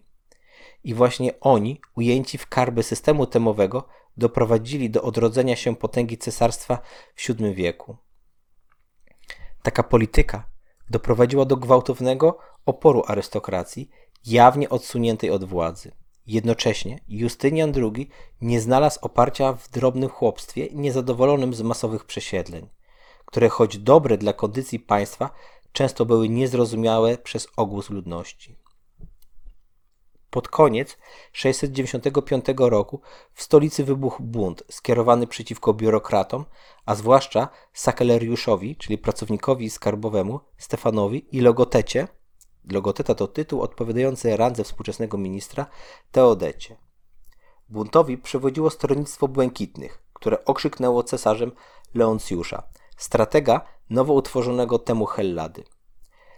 I 0.83 0.93
właśnie 0.93 1.39
oni, 1.39 1.81
ujęci 1.95 2.37
w 2.37 2.47
karby 2.47 2.83
systemu 2.83 3.27
temowego, 3.27 3.87
doprowadzili 4.17 4.89
do 4.89 5.01
odrodzenia 5.01 5.55
się 5.55 5.75
potęgi 5.75 6.17
cesarstwa 6.17 6.81
w 7.15 7.27
VII 7.27 7.53
wieku. 7.53 7.97
Taka 9.63 9.83
polityka 9.83 10.49
doprowadziła 10.89 11.45
do 11.45 11.57
gwałtownego 11.57 12.37
oporu 12.65 13.03
arystokracji, 13.07 13.89
jawnie 14.25 14.69
odsuniętej 14.69 15.31
od 15.31 15.43
władzy. 15.43 15.91
Jednocześnie 16.27 16.99
Justynian 17.07 17.73
II 17.75 18.09
nie 18.41 18.61
znalazł 18.61 18.99
oparcia 19.01 19.53
w 19.53 19.69
drobnym 19.69 20.09
chłopstwie 20.09 20.67
niezadowolonym 20.73 21.53
z 21.53 21.61
masowych 21.61 22.05
przesiedleń, 22.05 22.67
które 23.25 23.49
choć 23.49 23.77
dobre 23.77 24.17
dla 24.17 24.33
kondycji 24.33 24.79
państwa, 24.79 25.29
często 25.71 26.05
były 26.05 26.29
niezrozumiałe 26.29 27.17
przez 27.17 27.47
ogłos 27.57 27.89
ludności. 27.89 28.55
Pod 30.29 30.47
koniec 30.47 30.97
695 31.33 32.45
roku 32.57 33.01
w 33.33 33.43
stolicy 33.43 33.83
wybuchł 33.83 34.23
bunt 34.23 34.63
skierowany 34.71 35.27
przeciwko 35.27 35.73
biurokratom, 35.73 36.45
a 36.85 36.95
zwłaszcza 36.95 37.49
sakeleriuszowi, 37.73 38.75
czyli 38.75 38.97
pracownikowi 38.97 39.69
skarbowemu 39.69 40.39
Stefanowi 40.57 41.37
i 41.37 41.41
Logotecie, 41.41 42.07
Logoteta 42.71 43.15
to 43.15 43.27
tytuł 43.27 43.61
odpowiadający 43.61 44.37
randze 44.37 44.63
współczesnego 44.63 45.17
ministra 45.17 45.65
Teodecie. 46.11 46.77
Buntowi 47.69 48.17
przewodziło 48.17 48.69
stronnictwo 48.69 49.27
błękitnych, 49.27 50.03
które 50.13 50.45
okrzyknęło 50.45 51.03
cesarzem 51.03 51.51
Leoncjusza, 51.93 52.63
stratega 52.97 53.61
nowo 53.89 54.13
utworzonego 54.13 54.79
temu 54.79 55.05
Hellady. 55.05 55.63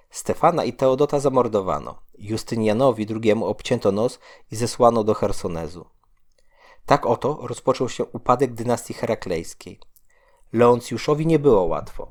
Stefana 0.09 0.63
i 0.63 0.73
Teodota 0.73 1.19
zamordowano, 1.19 1.99
Justynianowi 2.29 3.07
II 3.23 3.33
obcięto 3.43 3.91
nos 3.91 4.19
i 4.51 4.55
zesłano 4.55 5.03
do 5.03 5.13
Hersonezu. 5.13 5.85
Tak 6.85 7.05
oto 7.05 7.39
rozpoczął 7.41 7.89
się 7.89 8.05
upadek 8.05 8.53
dynastii 8.53 8.93
heraklejskiej. 8.93 9.79
Leoncjuszowi 10.53 11.27
nie 11.27 11.39
było 11.39 11.63
łatwo. 11.63 12.07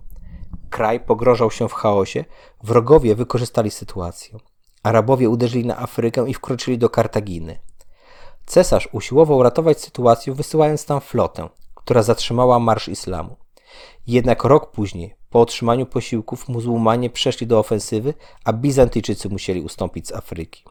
Kraj 0.71 1.01
pogrążał 1.01 1.51
się 1.51 1.69
w 1.69 1.73
chaosie, 1.73 2.25
wrogowie 2.63 3.15
wykorzystali 3.15 3.71
sytuację. 3.71 4.39
Arabowie 4.83 5.29
uderzyli 5.29 5.67
na 5.67 5.79
Afrykę 5.79 6.29
i 6.29 6.35
wkroczyli 6.35 6.79
do 6.79 6.91
Kartaginy. 6.91 7.59
Cesarz 8.47 8.89
usiłował 8.93 9.43
ratować 9.43 9.81
sytuację, 9.81 10.35
wysyłając 10.35 10.85
tam 10.85 11.01
flotę, 11.01 11.49
która 11.75 12.03
zatrzymała 12.03 12.59
marsz 12.59 12.89
islamu. 12.89 13.37
Jednak 14.07 14.45
rok 14.45 14.71
później, 14.71 15.15
po 15.31 15.41
otrzymaniu 15.41 15.87
posiłków, 15.87 16.49
muzułmanie 16.49 17.11
przeszli 17.11 17.47
do 17.47 17.59
ofensywy, 17.59 18.15
a 18.45 18.53
Bizantyjczycy 18.53 19.29
musieli 19.29 19.63
ustąpić 19.63 20.09
z 20.09 20.13
Afryki. 20.13 20.65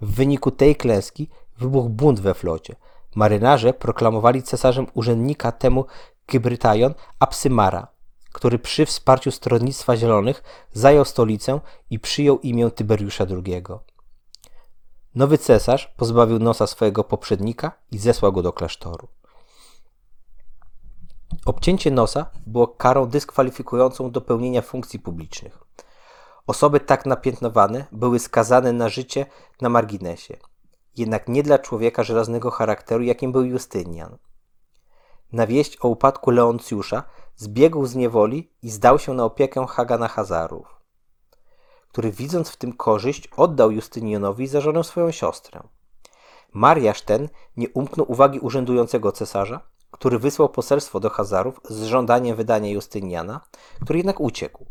W 0.00 0.14
wyniku 0.14 0.50
tej 0.50 0.76
klęski 0.76 1.28
wybuchł 1.58 1.88
bunt 1.88 2.20
we 2.20 2.34
flocie. 2.34 2.76
Marynarze 3.14 3.72
proklamowali 3.72 4.42
cesarzem 4.42 4.86
urzędnika 4.94 5.52
temu 5.52 5.84
Kybrytajon 6.26 6.94
Apsymara, 7.18 7.86
który 8.32 8.58
przy 8.58 8.86
wsparciu 8.86 9.30
Stronnictwa 9.30 9.96
Zielonych 9.96 10.42
zajął 10.72 11.04
stolicę 11.04 11.60
i 11.90 11.98
przyjął 11.98 12.38
imię 12.38 12.70
Tyberiusza 12.70 13.26
II. 13.30 13.62
Nowy 15.14 15.38
cesarz 15.38 15.94
pozbawił 15.96 16.38
nosa 16.38 16.66
swojego 16.66 17.04
poprzednika 17.04 17.72
i 17.92 17.98
zesłał 17.98 18.32
go 18.32 18.42
do 18.42 18.52
klasztoru. 18.52 19.08
Obcięcie 21.46 21.90
nosa 21.90 22.26
było 22.46 22.68
karą 22.68 23.06
dyskwalifikującą 23.06 24.10
do 24.10 24.20
pełnienia 24.20 24.62
funkcji 24.62 24.98
publicznych. 24.98 25.58
Osoby 26.46 26.80
tak 26.80 27.06
napiętnowane 27.06 27.84
były 27.92 28.18
skazane 28.18 28.72
na 28.72 28.88
życie 28.88 29.26
na 29.60 29.68
marginesie, 29.68 30.36
jednak 30.96 31.28
nie 31.28 31.42
dla 31.42 31.58
człowieka 31.58 32.02
żelaznego 32.02 32.50
charakteru, 32.50 33.02
jakim 33.02 33.32
był 33.32 33.44
Justynian. 33.44 34.18
Na 35.32 35.46
wieść 35.46 35.78
o 35.80 35.88
upadku 35.88 36.30
Leoncjusza 36.30 37.02
zbiegł 37.36 37.86
z 37.86 37.94
niewoli 37.94 38.52
i 38.62 38.70
zdał 38.70 38.98
się 38.98 39.14
na 39.14 39.24
opiekę 39.24 39.66
Hagana 39.66 40.08
Hazarów, 40.08 40.80
który 41.88 42.12
widząc 42.12 42.50
w 42.50 42.56
tym 42.56 42.72
korzyść 42.72 43.28
oddał 43.36 43.70
Justynianowi 43.70 44.46
za 44.46 44.60
żonę 44.60 44.84
swoją 44.84 45.10
siostrę. 45.10 45.60
Mariasz 46.52 47.02
ten 47.02 47.28
nie 47.56 47.68
umknął 47.68 48.12
uwagi 48.12 48.38
urzędującego 48.38 49.12
cesarza, 49.12 49.69
który 49.90 50.18
wysłał 50.18 50.48
poselstwo 50.48 51.00
do 51.00 51.10
Hazarów 51.10 51.60
z 51.64 51.82
żądaniem 51.82 52.36
wydania 52.36 52.70
Justyniana, 52.70 53.40
który 53.82 53.98
jednak 53.98 54.20
uciekł. 54.20 54.66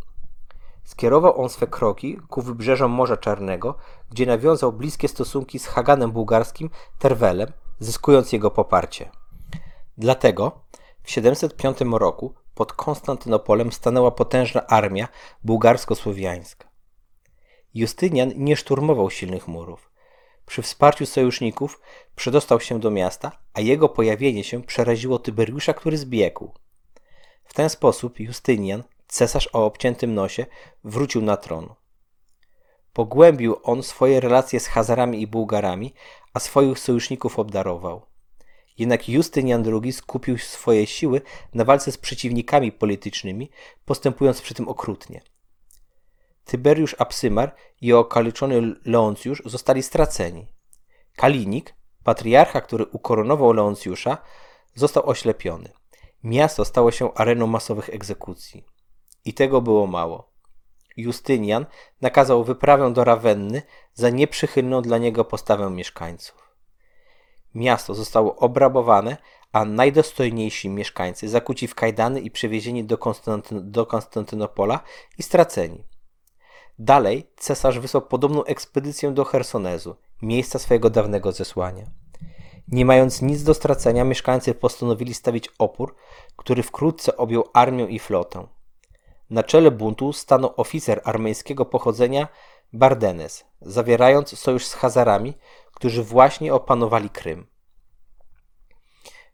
Skierował 0.84 1.42
on 1.42 1.50
swe 1.50 1.68
kroki 1.68 2.18
ku 2.30 2.42
wybrzeżom 2.42 2.92
Morza 2.92 3.18
Czarnego, 3.18 3.76
gdzie 4.12 4.26
nawiązał 4.26 4.74
bliskie 4.74 5.08
stosunki 5.08 5.60
z 5.60 5.68
Haganem 5.68 6.12
bułgarskim 6.12 6.70
Terwelem, 7.00 7.52
zyskując 7.80 8.34
jego 8.34 8.52
poparcie. 8.52 9.12
Dlatego 9.98 10.62
w 11.04 11.12
705 11.12 11.78
roku 11.92 12.34
pod 12.56 12.74
Konstantynopolem 12.74 13.72
stanęła 13.72 14.12
potężna 14.12 14.68
armia 14.68 15.08
bułgarsko-słowiańska. 15.44 16.70
Justynian 17.74 18.32
nie 18.36 18.56
szturmował 18.56 19.10
silnych 19.10 19.48
murów. 19.48 19.89
Przy 20.50 20.62
wsparciu 20.62 21.06
sojuszników 21.06 21.82
przedostał 22.16 22.60
się 22.60 22.80
do 22.80 22.92
miasta, 22.92 23.32
a 23.54 23.62
jego 23.62 23.90
pojawienie 23.90 24.44
się 24.44 24.64
przeraziło 24.64 25.20
Tyberiusza, 25.20 25.74
który 25.74 25.98
zbiegł. 25.98 26.52
W 27.44 27.54
ten 27.54 27.70
sposób 27.70 28.20
Justynian, 28.20 28.84
cesarz 29.08 29.50
o 29.54 29.66
obciętym 29.66 30.14
nosie, 30.14 30.46
wrócił 30.84 31.22
na 31.22 31.38
tron. 31.38 31.74
Pogłębił 32.94 33.56
on 33.64 33.84
swoje 33.84 34.20
relacje 34.20 34.60
z 34.60 34.68
Hazarami 34.68 35.22
i 35.22 35.28
Bułgarami, 35.28 35.94
a 36.34 36.40
swoich 36.40 36.80
sojuszników 36.80 37.40
obdarował. 37.40 38.06
Jednak 38.78 39.10
Justynian 39.10 39.64
II 39.84 39.92
skupił 39.92 40.38
swoje 40.38 40.88
siły 40.88 41.22
na 41.54 41.66
walce 41.66 41.92
z 41.92 41.98
przeciwnikami 41.98 42.72
politycznymi, 42.72 43.50
postępując 43.86 44.42
przy 44.42 44.54
tym 44.54 44.68
okrutnie. 44.68 45.22
Tyberiusz 46.46 46.96
Apsymar 47.00 47.56
i 47.82 47.94
okaliczony 47.94 48.76
Leoncjusz 48.86 49.42
zostali 49.46 49.84
straceni. 49.84 50.48
Kalinik, 51.16 51.76
patriarcha, 52.04 52.62
który 52.62 52.86
ukoronował 52.86 53.54
Leoncjusza, 53.54 54.18
został 54.76 55.10
oślepiony. 55.10 55.70
Miasto 56.24 56.66
stało 56.66 56.92
się 56.92 57.14
areną 57.14 57.48
masowych 57.48 57.90
egzekucji. 57.90 58.66
I 59.26 59.34
tego 59.34 59.62
było 59.62 59.88
mało. 59.88 60.30
Justynian 60.98 61.66
nakazał 62.02 62.44
wyprawę 62.44 62.94
do 62.94 63.04
Rawenny 63.04 63.62
za 63.94 64.10
nieprzychylną 64.10 64.82
dla 64.82 64.98
niego 64.98 65.26
postawę 65.26 65.70
mieszkańców. 65.70 66.50
Miasto 67.56 67.96
zostało 67.96 68.36
obrabowane, 68.36 69.18
a 69.52 69.66
najdostojniejsi 69.66 70.70
mieszkańcy 70.70 71.30
zakuci 71.30 71.68
w 71.68 71.76
kajdany 71.76 72.20
i 72.20 72.32
przewiezieni 72.32 72.84
do, 72.84 72.98
Konstanty 72.98 73.62
do 73.62 73.86
Konstantynopola 73.86 74.80
i 75.18 75.24
straceni. 75.24 75.84
Dalej 76.80 77.30
cesarz 77.38 77.80
wysłał 77.80 78.02
podobną 78.02 78.44
ekspedycję 78.44 79.12
do 79.12 79.26
Hersonezu, 79.26 79.96
miejsca 80.22 80.60
swojego 80.60 80.90
dawnego 80.90 81.32
zesłania. 81.32 81.86
Nie 82.68 82.86
mając 82.86 83.22
nic 83.22 83.44
do 83.44 83.54
stracenia, 83.54 84.04
mieszkańcy 84.04 84.54
postanowili 84.54 85.14
stawić 85.14 85.50
opór, 85.60 85.96
który 86.36 86.64
wkrótce 86.64 87.18
objął 87.18 87.44
armię 87.54 87.86
i 87.86 88.00
flotę. 88.00 88.48
Na 89.30 89.44
czele 89.44 89.72
buntu 89.72 90.14
stanął 90.14 90.54
oficer 90.58 91.02
armeńskiego 91.04 91.66
pochodzenia 91.66 92.28
Bardenes, 92.74 93.46
zawierając 93.62 94.40
sojusz 94.40 94.66
z 94.66 94.74
Hazarami, 94.74 95.34
którzy 95.74 96.04
właśnie 96.04 96.54
opanowali 96.54 97.10
Krym. 97.10 97.48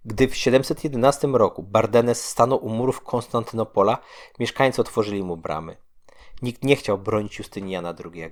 Gdy 0.06 0.28
w 0.28 0.36
711 0.36 1.28
roku 1.28 1.64
Bardenes 1.64 2.30
stanął 2.30 2.66
u 2.66 2.70
murów 2.70 3.02
Konstantynopola, 3.02 3.98
mieszkańcy 4.40 4.82
otworzyli 4.82 5.24
mu 5.24 5.38
bramy. 5.38 5.85
Nikt 6.42 6.64
nie 6.64 6.76
chciał 6.76 6.98
bronić 6.98 7.38
Justyniana 7.40 7.94
II. 8.06 8.32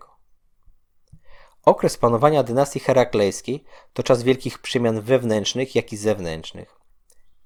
Okres 1.65 1.97
panowania 1.97 2.43
dynastii 2.43 2.79
heraklejskiej 2.79 3.63
to 3.93 4.03
czas 4.03 4.23
wielkich 4.23 4.59
przemian 4.59 5.01
wewnętrznych, 5.01 5.75
jak 5.75 5.93
i 5.93 5.97
zewnętrznych. 5.97 6.79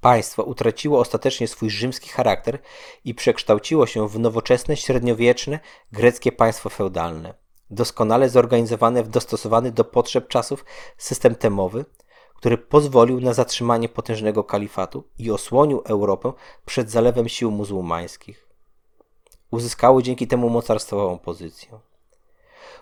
Państwo 0.01 0.43
utraciło 0.43 0.99
ostatecznie 0.99 1.47
swój 1.47 1.69
rzymski 1.69 2.09
charakter 2.09 2.59
i 3.05 3.15
przekształciło 3.15 3.87
się 3.87 4.09
w 4.09 4.19
nowoczesne, 4.19 4.77
średniowieczne 4.77 5.59
greckie 5.91 6.31
państwo 6.31 6.69
feudalne 6.69 7.47
doskonale 7.69 8.29
zorganizowany 8.29 9.03
w 9.03 9.09
dostosowany 9.09 9.71
do 9.71 9.83
potrzeb 9.83 10.27
czasów 10.27 10.65
system 10.97 11.35
temowy, 11.35 11.85
który 12.35 12.57
pozwolił 12.57 13.21
na 13.21 13.33
zatrzymanie 13.33 13.89
potężnego 13.89 14.43
kalifatu 14.43 15.03
i 15.17 15.31
osłonił 15.31 15.81
Europę 15.85 16.33
przed 16.65 16.91
zalewem 16.91 17.29
sił 17.29 17.51
muzułmańskich. 17.51 18.46
Uzyskało 19.51 20.01
dzięki 20.01 20.27
temu 20.27 20.49
mocarstwową 20.49 21.17
pozycję. 21.17 21.79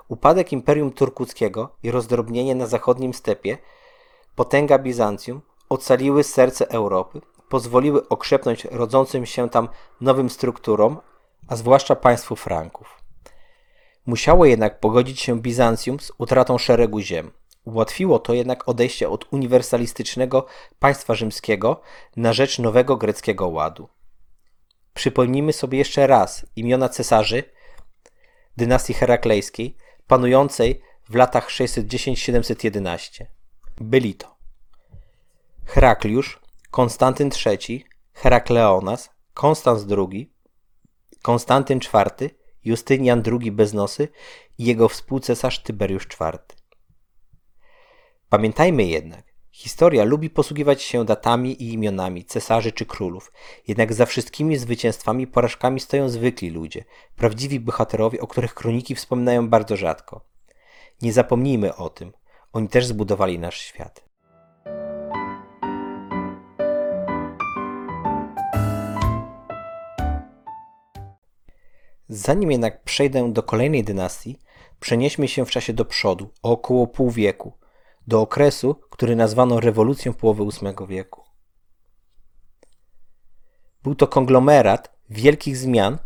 Upadek 0.08 0.52
Imperium 0.52 0.92
Turkuckiego 0.92 1.70
i 1.84 1.92
rozdrobnienie 1.92 2.56
na 2.56 2.68
zachodnim 2.68 3.14
stepie, 3.14 3.58
potęga 4.36 4.80
Bizancjum 4.80 5.42
ocaliły 5.70 6.24
serce 6.24 6.70
Europy, 6.70 7.22
pozwoliły 7.50 8.08
okrzepnąć 8.10 8.66
rodzącym 8.66 9.26
się 9.26 9.50
tam 9.50 9.70
nowym 10.02 10.30
strukturom, 10.30 10.98
a 11.48 11.56
zwłaszcza 11.56 11.96
państwu 11.96 12.36
Franków. 12.36 13.02
Musiało 14.06 14.46
jednak 14.46 14.80
pogodzić 14.80 15.22
się 15.22 15.40
Bizancjum 15.42 16.00
z 16.00 16.12
utratą 16.18 16.58
szeregu 16.58 17.00
ziem. 17.00 17.32
Ułatwiło 17.66 18.20
to 18.20 18.34
jednak 18.34 18.70
odejście 18.70 19.10
od 19.10 19.34
uniwersalistycznego 19.34 20.46
państwa 20.80 21.16
rzymskiego 21.16 21.82
na 22.16 22.34
rzecz 22.34 22.60
nowego 22.60 22.98
greckiego 22.98 23.48
ładu. 23.48 23.90
Przypomnijmy 24.96 25.54
sobie 25.54 25.78
jeszcze 25.78 26.08
raz 26.08 26.46
imiona 26.56 26.90
cesarzy 26.90 27.44
dynastii 28.58 28.94
heraklejskiej 28.94 29.76
panującej 30.08 30.82
w 31.10 31.16
latach 31.16 31.50
610-711. 31.50 33.26
Byli 33.82 34.16
to 34.16 34.36
Herakliusz, 35.66 36.40
Konstantyn 36.72 37.30
III, 37.46 37.86
Herakleonas, 38.14 39.10
Konstans 39.34 39.86
II, 39.90 40.34
Konstantyn 41.22 41.80
IV, 41.80 42.30
Justynian 42.64 43.24
II 43.42 43.52
Beznosy 43.52 44.08
i 44.58 44.66
jego 44.66 44.90
współcesarz 44.90 45.64
Tyberiusz 45.64 46.06
IV. 46.06 46.40
Pamiętajmy 48.30 48.84
jednak, 48.84 49.35
Historia 49.58 50.04
lubi 50.04 50.30
posługiwać 50.30 50.82
się 50.82 51.06
datami 51.06 51.64
i 51.64 51.74
imionami 51.74 52.26
cesarzy 52.26 52.72
czy 52.72 52.86
królów, 52.86 53.32
jednak 53.68 53.94
za 53.94 54.06
wszystkimi 54.06 54.58
zwycięstwami 54.58 55.24
i 55.24 55.28
porażkami 55.28 55.80
stoją 55.80 56.10
zwykli 56.10 56.50
ludzie, 56.50 56.84
prawdziwi 57.16 57.60
bohaterowie, 57.60 58.22
o 58.22 58.28
których 58.28 58.54
kroniki 58.54 58.96
wspominają 58.96 59.50
bardzo 59.50 59.76
rzadko. 59.76 60.22
Nie 61.02 61.14
zapomnijmy 61.14 61.76
o 61.76 61.90
tym, 61.90 62.14
oni 62.54 62.70
też 62.70 62.86
zbudowali 62.86 63.40
nasz 63.40 63.62
świat. 63.62 64.06
Zanim 72.10 72.52
jednak 72.52 72.84
przejdę 72.84 73.34
do 73.34 73.44
kolejnej 73.44 73.84
dynastii, 73.84 74.40
przenieśmy 74.80 75.28
się 75.28 75.46
w 75.46 75.52
czasie 75.52 75.74
do 75.74 75.86
przodu, 75.86 76.30
o 76.44 76.52
około 76.52 76.88
pół 76.88 77.12
wieku– 77.12 77.54
do 78.08 78.22
okresu, 78.22 78.76
który 78.90 79.16
nazwano 79.16 79.60
rewolucją 79.60 80.14
połowy 80.14 80.44
VIII 80.44 80.88
wieku. 80.88 81.24
Był 83.84 83.96
to 83.96 84.08
konglomerat 84.08 84.96
wielkich 85.10 85.58
zmian, 85.58 85.98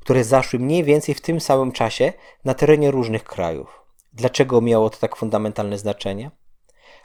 które 0.00 0.24
zaszły 0.24 0.58
mniej 0.58 0.84
więcej 0.84 1.14
w 1.14 1.20
tym 1.20 1.40
samym 1.40 1.72
czasie 1.72 2.12
na 2.44 2.54
terenie 2.54 2.90
różnych 2.90 3.24
krajów. 3.24 3.80
Dlaczego 4.12 4.60
miało 4.60 4.90
to 4.90 4.98
tak 4.98 5.16
fundamentalne 5.16 5.78
znaczenie? 5.78 6.30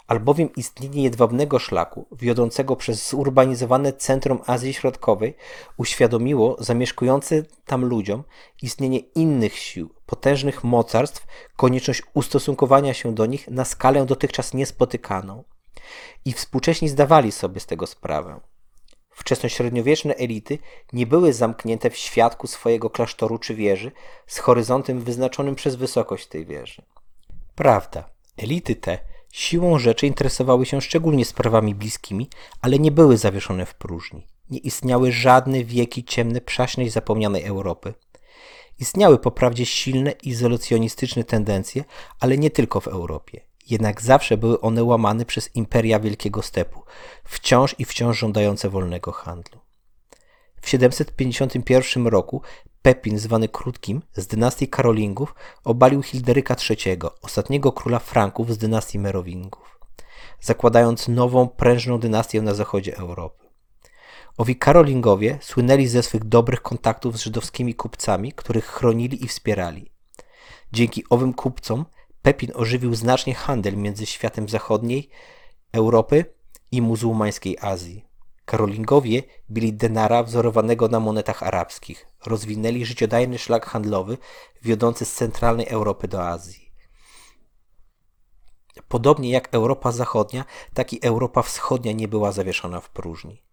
albowiem 0.10 0.50
istnienie 0.56 1.04
jedwabnego 1.04 1.60
szlaku 1.60 2.08
wiodącego 2.12 2.76
przez 2.76 3.10
zurbanizowane 3.10 3.94
centrum 3.94 4.40
Azji 4.46 4.74
Środkowej 4.74 5.36
uświadomiło 5.78 6.56
zamieszkującym 6.60 7.46
tam 7.66 7.86
ludziom 7.86 8.24
istnienie 8.62 9.00
innych 9.00 9.56
sił, 9.58 9.90
potężnych 10.10 10.64
mocarstw, 10.64 11.28
konieczność 11.56 12.02
ustosunkowania 12.14 12.94
się 12.94 13.16
do 13.16 13.26
nich 13.26 13.48
na 13.48 13.66
skalę 13.66 14.06
dotychczas 14.06 14.54
niespotykaną. 14.54 15.44
I 16.26 16.34
współcześni 16.34 16.90
zdawali 16.90 17.32
sobie 17.32 17.60
z 17.60 17.66
tego 17.66 17.88
sprawę. 17.88 18.40
Wczesnośredniowieczne 19.10 20.16
elity 20.16 20.58
nie 20.94 21.08
były 21.08 21.34
zamknięte 21.34 21.90
w 21.90 21.98
świadku 21.98 22.48
swojego 22.48 22.90
klasztoru 22.90 23.38
czy 23.38 23.56
wieży 23.56 23.92
z 24.28 24.40
horyzontem 24.40 25.00
wyznaczonym 25.02 25.56
przez 25.56 25.76
wysokość 25.76 26.28
tej 26.28 26.46
wieży. 26.46 26.82
Prawda, 27.56 28.10
elity 28.38 28.76
te 28.76 29.00
Siłą 29.32 29.80
rzeczy 29.80 30.08
interesowały 30.08 30.66
się 30.66 30.82
szczególnie 30.82 31.26
sprawami 31.26 31.76
bliskimi, 31.76 32.30
ale 32.62 32.80
nie 32.80 32.92
były 32.92 33.18
zawieszone 33.18 33.66
w 33.66 33.76
próżni. 33.76 34.28
Nie 34.50 34.60
istniały 34.60 35.12
żadne 35.12 35.64
wieki 35.64 36.04
ciemne 36.04 36.42
przaśnej 36.42 36.90
zapomnianej 36.90 37.44
Europy. 37.44 37.94
Istniały 38.80 39.20
poprawdzie 39.20 39.66
silne 39.66 40.12
izolacjonistyczne 40.12 41.24
tendencje, 41.24 41.84
ale 42.20 42.38
nie 42.38 42.52
tylko 42.52 42.80
w 42.80 42.88
Europie. 42.88 43.42
Jednak 43.70 44.02
zawsze 44.02 44.38
były 44.38 44.62
one 44.62 44.84
łamane 44.84 45.26
przez 45.26 45.56
imperia 45.56 46.00
Wielkiego 46.00 46.42
Stepu, 46.42 46.82
wciąż 47.24 47.76
i 47.80 47.86
wciąż 47.86 48.18
żądające 48.18 48.70
wolnego 48.70 49.12
handlu. 49.12 49.60
W 50.62 50.70
751 50.70 52.08
roku 52.08 52.42
Pepin, 52.82 53.20
zwany 53.20 53.50
Krótkim, 53.50 54.02
z 54.14 54.28
dynastii 54.28 54.68
Karolingów, 54.68 55.36
obalił 55.64 56.04
Hilderyka 56.04 56.56
III, 56.70 56.98
ostatniego 57.22 57.72
króla 57.72 58.00
Franków 58.00 58.54
z 58.54 58.58
dynastii 58.58 59.00
Merowingów, 59.00 59.80
zakładając 60.42 61.08
nową, 61.08 61.48
prężną 61.48 62.00
dynastię 62.00 62.42
na 62.42 62.54
zachodzie 62.54 62.98
Europy. 62.98 63.49
Owi 64.40 64.56
Karolingowie 64.56 65.38
słynęli 65.42 65.88
ze 65.88 66.04
swych 66.04 66.24
dobrych 66.24 66.62
kontaktów 66.62 67.18
z 67.18 67.24
żydowskimi 67.24 67.76
kupcami, 67.76 68.34
których 68.34 68.66
chronili 68.66 69.24
i 69.26 69.28
wspierali. 69.28 69.92
Dzięki 70.72 71.04
owym 71.10 71.34
kupcom 71.34 71.86
Pepin 72.22 72.52
ożywił 72.56 72.96
znacznie 72.96 73.36
handel 73.36 73.78
między 73.78 74.06
światem 74.06 74.50
zachodniej 74.50 75.10
Europy 75.72 76.26
i 76.72 76.82
muzułmańskiej 76.82 77.58
Azji. 77.62 78.06
Karolingowie 78.46 79.24
byli 79.50 79.74
denara 79.74 80.24
wzorowanego 80.24 80.88
na 80.88 81.00
monetach 81.00 81.44
arabskich. 81.44 82.08
Rozwinęli 82.26 82.86
życiodajny 82.86 83.38
szlak 83.38 83.66
handlowy 83.66 84.18
wiodący 84.62 85.06
z 85.06 85.14
centralnej 85.14 85.68
Europy 85.68 86.08
do 86.08 86.28
Azji. 86.28 86.72
Podobnie 88.88 89.30
jak 89.30 89.50
Europa 89.52 89.92
Zachodnia, 89.92 90.46
tak 90.74 90.94
i 90.94 91.06
Europa 91.06 91.42
Wschodnia 91.42 91.92
nie 91.92 92.08
była 92.08 92.32
zawieszona 92.32 92.80
w 92.80 92.90
próżni. 92.90 93.49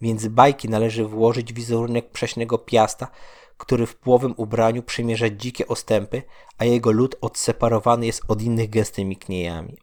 Między 0.00 0.30
bajki 0.30 0.68
należy 0.68 1.04
włożyć 1.04 1.52
wizerunek 1.52 2.10
prześnego 2.10 2.58
piasta, 2.58 3.08
który 3.56 3.86
w 3.86 3.96
płowym 3.96 4.34
ubraniu 4.36 4.82
przymierza 4.82 5.30
dzikie 5.30 5.68
ostępy, 5.68 6.22
a 6.58 6.64
jego 6.64 6.92
lud 6.92 7.16
odseparowany 7.20 8.06
jest 8.06 8.22
od 8.28 8.42
innych 8.42 8.70
gęstymi 8.70 9.16
kniejami. 9.16 9.78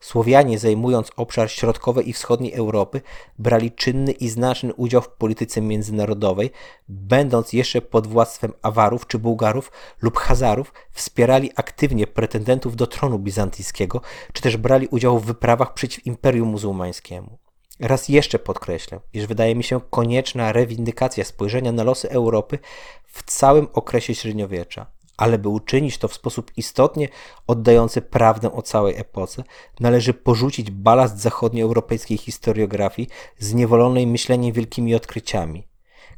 Słowianie, 0.00 0.58
zajmując 0.58 1.10
obszar 1.16 1.50
środkowej 1.50 2.08
i 2.08 2.12
wschodniej 2.12 2.54
Europy, 2.54 3.00
brali 3.38 3.72
czynny 3.72 4.12
i 4.12 4.28
znaczny 4.28 4.74
udział 4.74 5.02
w 5.02 5.08
polityce 5.08 5.60
międzynarodowej, 5.60 6.50
będąc 6.88 7.52
jeszcze 7.52 7.82
pod 7.82 8.06
władztwem 8.06 8.52
Awarów 8.62 9.06
czy 9.06 9.18
Bułgarów 9.18 9.72
lub 10.02 10.18
Hazarów, 10.18 10.72
wspierali 10.92 11.50
aktywnie 11.56 12.06
pretendentów 12.06 12.76
do 12.76 12.86
tronu 12.86 13.18
bizantyjskiego, 13.18 14.00
czy 14.32 14.42
też 14.42 14.56
brali 14.56 14.86
udział 14.86 15.18
w 15.18 15.24
wyprawach 15.24 15.74
przeciw 15.74 16.06
Imperium 16.06 16.48
Muzułmańskiemu. 16.48 17.38
Raz 17.80 18.08
jeszcze 18.08 18.38
podkreślę, 18.38 19.00
iż 19.12 19.26
wydaje 19.26 19.54
mi 19.54 19.64
się 19.64 19.80
konieczna 19.90 20.52
rewindykacja 20.52 21.24
spojrzenia 21.24 21.72
na 21.72 21.82
losy 21.82 22.10
Europy 22.10 22.58
w 23.06 23.22
całym 23.22 23.68
okresie 23.72 24.14
średniowiecza 24.14 24.86
ale 25.20 25.38
by 25.38 25.48
uczynić 25.48 25.98
to 25.98 26.08
w 26.08 26.14
sposób 26.14 26.52
istotnie 26.56 27.08
oddający 27.46 28.02
prawdę 28.02 28.52
o 28.52 28.62
całej 28.62 28.96
epoce, 28.96 29.44
należy 29.80 30.14
porzucić 30.14 30.70
balast 30.70 31.18
zachodnioeuropejskiej 31.18 32.18
historiografii 32.18 33.08
zniewolonej 33.38 34.06
myśleniem 34.06 34.52
wielkimi 34.52 34.94
odkryciami, 34.94 35.68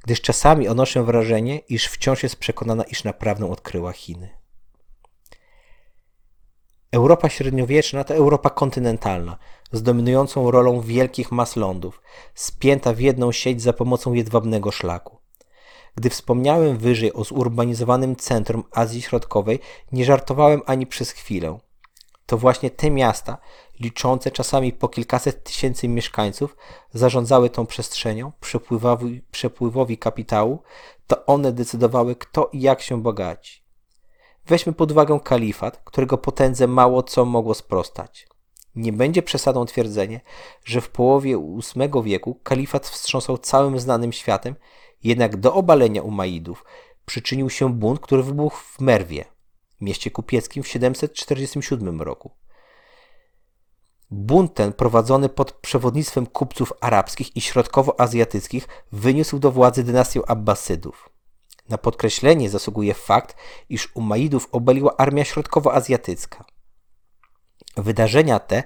gdyż 0.04 0.20
czasami 0.20 0.68
odnoszę 0.68 1.04
wrażenie, 1.04 1.58
iż 1.58 1.86
wciąż 1.86 2.22
jest 2.22 2.36
przekonana, 2.36 2.84
iż 2.84 3.04
naprawdę 3.04 3.50
odkryła 3.50 3.92
Chiny. 3.92 4.28
Europa 6.92 7.28
średniowieczna 7.28 8.04
to 8.04 8.14
Europa 8.14 8.50
kontynentalna, 8.50 9.38
z 9.72 9.82
dominującą 9.82 10.50
rolą 10.50 10.80
wielkich 10.80 11.32
mas 11.32 11.56
lądów, 11.56 12.02
spięta 12.34 12.92
w 12.92 13.00
jedną 13.00 13.32
sieć 13.32 13.62
za 13.62 13.72
pomocą 13.72 14.12
jedwabnego 14.12 14.70
szlaku. 14.70 15.18
Gdy 15.94 16.10
wspomniałem 16.10 16.78
wyżej 16.78 17.12
o 17.12 17.24
zurbanizowanym 17.24 18.16
centrum 18.16 18.64
Azji 18.70 19.02
Środkowej, 19.02 19.58
nie 19.92 20.04
żartowałem 20.04 20.62
ani 20.66 20.86
przez 20.86 21.10
chwilę. 21.10 21.58
To 22.26 22.38
właśnie 22.38 22.70
te 22.70 22.90
miasta, 22.90 23.38
liczące 23.80 24.30
czasami 24.30 24.72
po 24.72 24.88
kilkaset 24.88 25.44
tysięcy 25.44 25.88
mieszkańców, 25.88 26.56
zarządzały 26.94 27.50
tą 27.50 27.66
przestrzenią, 27.66 28.32
przepływowi, 28.40 29.22
przepływowi 29.30 29.98
kapitału, 29.98 30.62
to 31.06 31.26
one 31.26 31.52
decydowały, 31.52 32.16
kto 32.16 32.50
i 32.52 32.60
jak 32.60 32.82
się 32.82 33.02
bogaci. 33.02 33.62
Weźmy 34.46 34.72
pod 34.72 34.92
uwagę 34.92 35.20
kalifat, 35.24 35.82
którego 35.84 36.18
potędze 36.18 36.66
mało 36.66 37.02
co 37.02 37.24
mogło 37.24 37.54
sprostać. 37.54 38.28
Nie 38.76 38.92
będzie 38.92 39.22
przesadą 39.22 39.64
twierdzenie, 39.64 40.20
że 40.64 40.80
w 40.80 40.88
połowie 40.88 41.38
VIII 41.76 42.02
wieku 42.02 42.40
kalifat 42.42 42.86
wstrząsał 42.88 43.38
całym 43.38 43.78
znanym 43.78 44.12
światem 44.12 44.54
jednak 45.02 45.36
do 45.36 45.54
obalenia 45.54 46.02
Umaidów 46.02 46.64
przyczynił 47.06 47.50
się 47.50 47.72
bunt, 47.72 48.00
który 48.00 48.22
wybuchł 48.22 48.56
w 48.56 48.80
Merwie, 48.80 49.24
mieście 49.80 50.10
kupieckim 50.10 50.62
w 50.62 50.68
747 50.68 52.02
roku. 52.02 52.30
Bunt 54.10 54.54
ten, 54.54 54.72
prowadzony 54.72 55.28
pod 55.28 55.52
przewodnictwem 55.52 56.26
kupców 56.26 56.72
arabskich 56.80 57.36
i 57.36 57.40
środkowoazjatyckich, 57.40 58.68
wyniósł 58.92 59.38
do 59.38 59.52
władzy 59.52 59.84
dynastię 59.84 60.20
Abbasydów. 60.26 61.08
Na 61.68 61.78
podkreślenie 61.78 62.50
zasługuje 62.50 62.94
fakt, 62.94 63.36
iż 63.68 63.88
Umaidów 63.94 64.48
obaliła 64.52 64.96
armia 64.96 65.24
środkowoazjatycka. 65.24 66.44
Wydarzenia 67.76 68.38
te, 68.38 68.62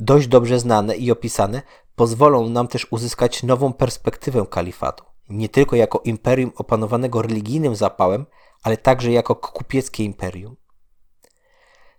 dość 0.00 0.28
dobrze 0.28 0.60
znane 0.60 0.96
i 0.96 1.10
opisane, 1.10 1.62
pozwolą 1.96 2.48
nam 2.48 2.68
też 2.68 2.86
uzyskać 2.90 3.42
nową 3.42 3.72
perspektywę 3.72 4.46
kalifatu 4.50 5.04
nie 5.28 5.48
tylko 5.48 5.76
jako 5.76 5.98
imperium 6.04 6.52
opanowanego 6.56 7.22
religijnym 7.22 7.76
zapałem, 7.76 8.26
ale 8.62 8.76
także 8.76 9.12
jako 9.12 9.34
kupieckie 9.36 10.04
imperium. 10.04 10.56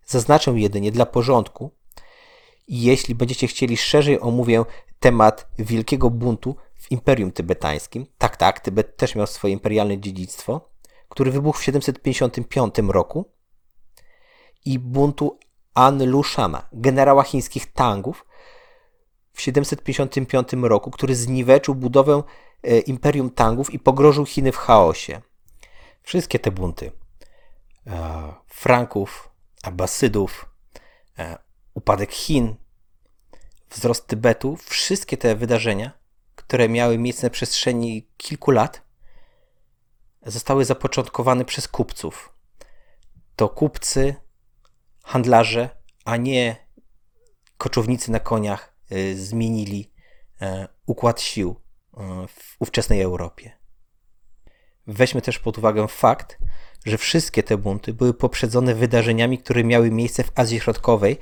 Zaznaczę 0.06 0.52
jedynie 0.52 0.92
dla 0.92 1.06
porządku, 1.06 1.72
jeśli 2.68 3.16
będziecie 3.16 3.48
chcieli 3.48 3.78
szerzej 3.78 4.20
omówię 4.22 4.66
temat 5.00 5.48
wielkiego 5.60 6.10
buntu 6.10 6.56
w 6.76 6.92
Imperium 6.92 7.32
Tybetańskim, 7.32 8.06
tak, 8.18 8.38
tak, 8.38 8.60
Tybet 8.60 8.98
też 8.98 9.16
miał 9.16 9.28
swoje 9.28 9.54
imperialne 9.54 9.98
dziedzictwo, 9.98 10.70
który 11.10 11.32
wybuchł 11.32 11.60
w 11.60 11.64
755 11.64 12.76
roku, 12.88 13.26
i 14.66 14.80
buntu 14.80 15.40
An 15.76 16.06
Lushana, 16.06 16.68
generała 16.72 17.24
chińskich 17.24 17.74
Tangów, 17.74 18.26
w 19.34 19.42
755 19.42 20.54
roku, 20.54 20.92
który 20.92 21.16
zniweczył 21.16 21.76
budowę 21.76 22.24
E, 22.66 22.80
imperium 22.80 23.30
Tangów 23.30 23.74
i 23.74 23.80
pogrożył 23.80 24.26
Chiny 24.26 24.52
w 24.52 24.58
chaosie. 24.58 25.22
Wszystkie 26.04 26.40
te 26.40 26.52
bunty 26.52 26.92
e, 27.88 28.34
Franków, 28.48 29.30
Abbasydów, 29.64 30.46
e, 31.20 31.38
upadek 31.74 32.12
Chin, 32.12 32.56
wzrost 33.70 34.08
Tybetu, 34.08 34.58
wszystkie 34.58 35.18
te 35.18 35.36
wydarzenia, 35.36 35.92
które 36.36 36.70
miały 36.70 36.98
miejsce 36.98 37.28
na 37.28 37.30
przestrzeni 37.30 38.08
kilku 38.18 38.52
lat, 38.52 38.82
zostały 40.26 40.66
zapoczątkowane 40.66 41.46
przez 41.46 41.68
kupców. 41.68 42.34
To 43.36 43.50
kupcy, 43.50 44.16
handlarze, 45.06 45.70
a 46.06 46.18
nie 46.18 46.56
koczownicy 47.58 48.12
na 48.12 48.20
koniach 48.20 48.76
zmienili 49.15 49.91
układ 50.86 51.22
sił 51.22 51.56
w 52.28 52.56
ówczesnej 52.60 53.02
Europie. 53.02 53.52
Weźmy 54.88 55.22
też 55.22 55.39
pod 55.39 55.58
uwagę 55.58 55.88
fakt, 55.88 56.38
że 56.86 56.98
wszystkie 56.98 57.44
te 57.44 57.58
bunty 57.58 57.94
były 57.94 58.13
poprzedzone 58.13 58.76
wydarzeniami, 58.76 59.38
które 59.38 59.63
miały 59.63 59.91
miejsce 59.91 60.24
w 60.24 60.32
Azji 60.36 60.60
Środkowej 60.60 61.18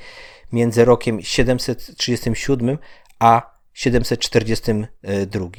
między 0.51 0.85
rokiem 0.85 1.21
737 1.21 2.77
a 3.19 3.59
742. 3.73 5.49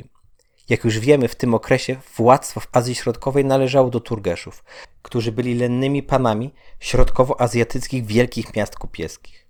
Jak 0.68 0.84
już 0.84 0.98
wiemy, 0.98 1.28
w 1.28 1.34
tym 1.34 1.54
okresie 1.54 1.96
władztwo 2.16 2.60
w 2.60 2.68
Azji 2.72 2.94
Środkowej 2.94 3.44
należało 3.44 3.90
do 3.90 4.00
Turgeszów, 4.00 4.64
którzy 5.02 5.32
byli 5.32 5.54
lennymi 5.54 6.02
panami 6.02 6.54
środkowoazjatyckich 6.80 8.06
wielkich 8.06 8.56
miast 8.56 8.76
kupieskich. 8.76 9.46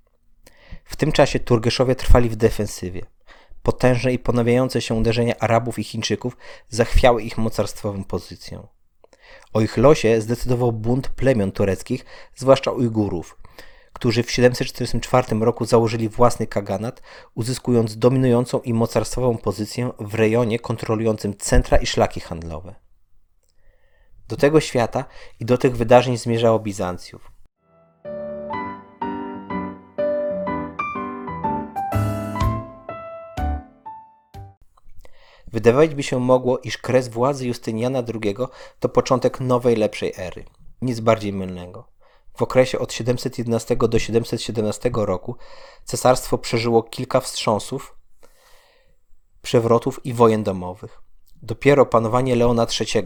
W 0.85 0.96
tym 0.96 1.12
czasie 1.12 1.40
Turgeszowie 1.40 1.94
trwali 1.94 2.29
w 2.29 2.37
defensywie. 2.37 3.07
Potężne 3.62 4.12
i 4.12 4.18
ponawiające 4.18 4.81
się 4.81 4.94
uderzenia 4.94 5.35
Arabów 5.38 5.79
i 5.79 5.85
Chińczyków 5.85 6.37
zachwiały 6.68 7.22
ich 7.22 7.38
mocarstwową 7.38 8.05
pozycję. 8.05 8.66
O 9.53 9.61
ich 9.61 9.77
losie 9.77 10.20
zdecydował 10.20 10.72
bunt 10.72 11.09
plemion 11.09 11.53
tureckich, 11.53 12.05
zwłaszcza 12.35 12.70
Ujgurów, 12.70 13.37
którzy 13.94 14.22
w 14.22 14.30
744 14.30 15.40
roku 15.40 15.64
założyli 15.64 16.09
własny 16.09 16.46
kaganat, 16.46 17.02
uzyskując 17.35 17.98
dominującą 17.98 18.61
i 18.61 18.74
mocarstwową 18.74 19.38
pozycję 19.38 19.90
w 19.98 20.14
rejonie 20.14 20.59
kontrolującym 20.59 21.37
centra 21.37 21.78
i 21.78 21.87
szlaki 21.87 22.20
handlowe. 22.20 22.74
Do 24.28 24.37
tego 24.37 24.61
świata 24.61 25.04
i 25.40 25.44
do 25.44 25.59
tych 25.59 25.76
wydarzeń 25.76 26.16
zmierzało 26.16 26.59
Bizancjów. 26.59 27.30
Wydawać 35.52 35.94
by 35.94 36.02
się 36.02 36.20
mogło, 36.20 36.59
iż 36.59 36.78
kres 36.78 37.09
władzy 37.09 37.46
Justyniana 37.46 38.02
II 38.22 38.37
to 38.80 38.88
początek 38.88 39.40
nowej, 39.40 39.76
lepszej 39.76 40.12
ery. 40.16 40.44
Nic 40.83 41.00
bardziej 41.00 41.33
mylnego. 41.33 41.93
W 42.34 42.42
okresie 42.42 42.78
od 42.78 42.92
711 42.92 43.76
do 43.76 43.98
717 43.98 44.90
roku 44.94 45.36
cesarstwo 45.84 46.38
przeżyło 46.38 46.82
kilka 46.82 47.20
wstrząsów, 47.20 47.96
przewrotów 49.42 50.06
i 50.06 50.12
wojen 50.12 50.42
domowych. 50.42 51.02
Dopiero 51.42 51.86
panowanie 51.86 52.36
Leona 52.36 52.66
III, 52.80 53.04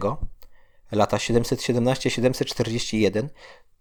lata 0.91 1.17
717-741, 1.17 3.27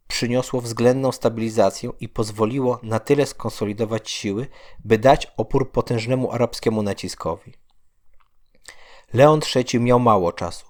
przyniosło 0.09 0.61
względną 0.61 1.13
stabilizację 1.13 1.91
i 2.01 2.09
pozwoliło 2.09 2.81
na 2.83 3.01
tyle 3.01 3.27
skonsolidować 3.27 4.11
siły, 4.11 4.47
by 4.85 4.99
dać 4.99 5.33
opór 5.37 5.73
potężnemu 5.73 6.33
arabskiemu 6.33 6.83
naciskowi. 6.83 7.55
Leon 9.13 9.41
III 9.57 9.81
miał 9.81 10.01
mało 10.01 10.33
czasu. 10.33 10.68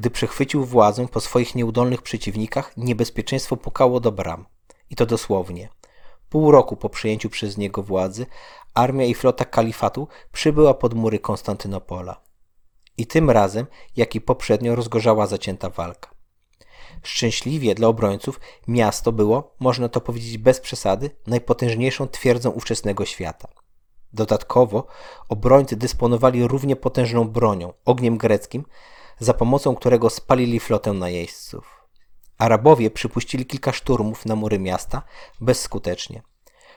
Gdy 0.00 0.10
przechwycił 0.10 0.64
władzę 0.64 1.08
po 1.08 1.20
swoich 1.20 1.54
nieudolnych 1.54 2.02
przeciwnikach, 2.02 2.76
niebezpieczeństwo 2.76 3.56
pukało 3.56 4.00
do 4.00 4.12
bram. 4.12 4.46
I 4.90 4.96
to 4.96 5.06
dosłownie. 5.06 5.68
Pół 6.28 6.50
roku 6.50 6.76
po 6.76 6.88
przejęciu 6.88 7.30
przez 7.30 7.58
niego 7.58 7.82
władzy, 7.82 8.26
armia 8.74 9.04
i 9.04 9.14
flota 9.14 9.44
kalifatu 9.44 10.08
przybyła 10.32 10.74
pod 10.74 10.94
mury 10.94 11.18
Konstantynopola. 11.18 12.20
I 12.96 13.06
tym 13.06 13.30
razem, 13.30 13.66
jak 13.96 14.14
i 14.14 14.20
poprzednio, 14.20 14.74
rozgorzała 14.74 15.26
zacięta 15.26 15.70
walka. 15.70 16.10
Szczęśliwie 17.02 17.74
dla 17.74 17.88
obrońców 17.88 18.40
miasto 18.68 19.12
było, 19.12 19.54
można 19.58 19.88
to 19.88 20.00
powiedzieć 20.00 20.38
bez 20.38 20.60
przesady, 20.60 21.10
najpotężniejszą 21.26 22.08
twierdzą 22.08 22.50
ówczesnego 22.50 23.04
świata. 23.04 23.48
Dodatkowo 24.12 24.86
obrońcy 25.28 25.76
dysponowali 25.76 26.46
równie 26.46 26.76
potężną 26.76 27.28
bronią, 27.28 27.72
ogniem 27.84 28.18
greckim, 28.18 28.64
za 29.20 29.34
pomocą 29.34 29.74
którego 29.74 30.10
spalili 30.10 30.60
flotę 30.60 30.92
najeźdźców. 30.92 31.80
Arabowie 32.38 32.90
przypuścili 32.90 33.46
kilka 33.46 33.72
szturmów 33.72 34.26
na 34.26 34.36
mury 34.36 34.58
miasta 34.58 35.02
bezskutecznie. 35.40 36.22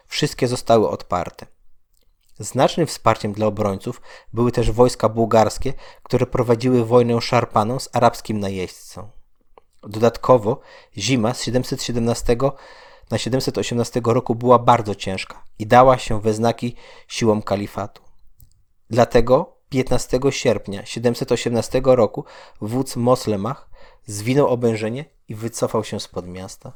Wszystkie 0.07 0.47
zostały 0.47 0.89
odparte. 0.89 1.45
Znacznym 2.39 2.87
wsparciem 2.87 3.33
dla 3.33 3.45
obrońców 3.45 4.01
były 4.33 4.51
też 4.51 4.71
wojska 4.71 5.09
bułgarskie, 5.09 5.73
które 6.03 6.25
prowadziły 6.25 6.85
wojnę 6.85 7.21
szarpaną 7.21 7.79
z 7.79 7.89
arabskim 7.93 8.39
najeźdźcą. 8.39 9.09
Dodatkowo 9.83 10.59
zima 10.97 11.33
z 11.33 11.43
717 11.43 12.37
na 13.11 13.17
718 13.17 14.01
roku 14.05 14.35
była 14.35 14.59
bardzo 14.59 14.95
ciężka 14.95 15.43
i 15.59 15.67
dała 15.67 15.97
się 15.97 16.21
we 16.21 16.33
znaki 16.33 16.75
siłom 17.07 17.41
kalifatu. 17.41 18.01
Dlatego 18.89 19.57
15 19.73 20.19
sierpnia 20.29 20.85
718 20.85 21.81
roku 21.83 22.25
wódz 22.61 22.95
Moslemach 22.95 23.69
zwinął 24.05 24.47
obężenie 24.47 25.05
i 25.27 25.35
wycofał 25.35 25.83
się 25.83 25.99
spod 25.99 26.27
miasta. 26.27 26.71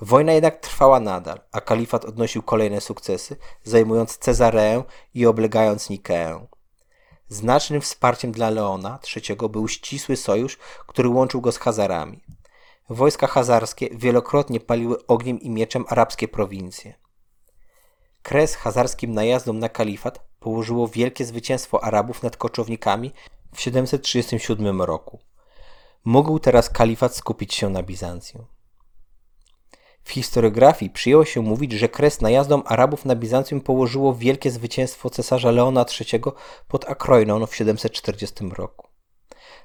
Wojna 0.00 0.32
jednak 0.32 0.60
trwała 0.60 1.00
nadal, 1.00 1.40
a 1.52 1.60
kalifat 1.60 2.04
odnosił 2.04 2.42
kolejne 2.42 2.80
sukcesy, 2.80 3.36
zajmując 3.64 4.18
Cezareę 4.18 4.84
i 5.14 5.26
oblegając 5.26 5.90
Nikeę. 5.90 6.46
Znacznym 7.28 7.80
wsparciem 7.80 8.32
dla 8.32 8.50
Leona 8.50 8.98
III 9.16 9.36
był 9.50 9.68
ścisły 9.68 10.16
sojusz, 10.16 10.58
który 10.86 11.08
łączył 11.08 11.40
go 11.40 11.52
z 11.52 11.58
Hazarami. 11.58 12.24
Wojska 12.88 13.26
hazarskie 13.26 13.88
wielokrotnie 13.92 14.60
paliły 14.60 15.06
ogniem 15.06 15.40
i 15.40 15.50
mieczem 15.50 15.84
arabskie 15.88 16.28
prowincje. 16.28 16.94
Kres 18.22 18.56
hazarskim 18.56 19.12
najazdom 19.12 19.58
na 19.58 19.68
kalifat 19.68 20.33
położyło 20.44 20.88
wielkie 20.88 21.24
zwycięstwo 21.24 21.84
Arabów 21.84 22.22
nad 22.22 22.36
koczownikami 22.36 23.12
w 23.54 23.60
737 23.60 24.82
roku. 24.82 25.18
Mógł 26.04 26.38
teraz 26.38 26.70
kalifat 26.70 27.16
skupić 27.16 27.54
się 27.54 27.70
na 27.70 27.82
Bizancjum. 27.82 28.46
W 30.02 30.10
historiografii 30.10 30.90
przyjęło 30.90 31.24
się 31.24 31.42
mówić, 31.42 31.72
że 31.72 31.88
kres 31.88 32.20
najazdom 32.20 32.62
Arabów 32.66 33.04
na 33.04 33.16
Bizancjum 33.16 33.60
położyło 33.60 34.14
wielkie 34.14 34.50
zwycięstwo 34.50 35.10
cesarza 35.10 35.50
Leona 35.50 35.84
III 36.00 36.22
pod 36.68 36.90
Akrojnon 36.90 37.46
w 37.46 37.56
740 37.56 38.34
roku. 38.58 38.88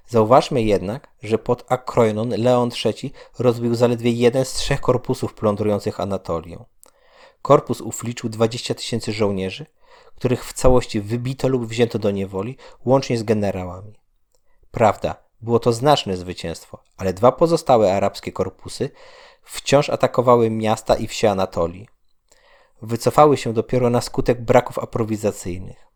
Zauważmy 0.07 0.63
jednak, 0.63 1.07
że 1.23 1.37
pod 1.37 1.71
Akrojnon 1.71 2.29
Leon 2.29 2.69
III 2.85 3.13
rozbił 3.39 3.75
zaledwie 3.75 4.11
jeden 4.11 4.45
z 4.45 4.53
trzech 4.53 4.81
korpusów 4.81 5.33
plądrujących 5.33 5.99
Anatolię. 5.99 6.65
Korpus 7.41 7.81
ów 7.81 8.03
liczył 8.03 8.29
20 8.29 8.73
tysięcy 8.73 9.13
żołnierzy, 9.13 9.65
których 10.19 10.45
w 10.45 10.53
całości 10.53 11.01
wybito 11.01 11.47
lub 11.47 11.65
wzięto 11.65 11.99
do 11.99 12.11
niewoli, 12.11 12.57
łącznie 12.85 13.17
z 13.17 13.23
generałami. 13.23 13.99
Prawda, 14.71 15.15
było 15.41 15.59
to 15.59 15.73
znaczne 15.73 16.17
zwycięstwo, 16.17 16.83
ale 16.97 17.13
dwa 17.13 17.31
pozostałe 17.31 17.93
arabskie 17.93 18.31
korpusy 18.31 18.89
wciąż 19.43 19.89
atakowały 19.89 20.49
miasta 20.49 20.95
i 20.95 21.07
wsie 21.07 21.29
Anatolii. 21.29 21.87
Wycofały 22.81 23.37
się 23.37 23.53
dopiero 23.53 23.89
na 23.89 24.01
skutek 24.01 24.41
braków 24.41 24.79
aprowizacyjnych. 24.79 25.87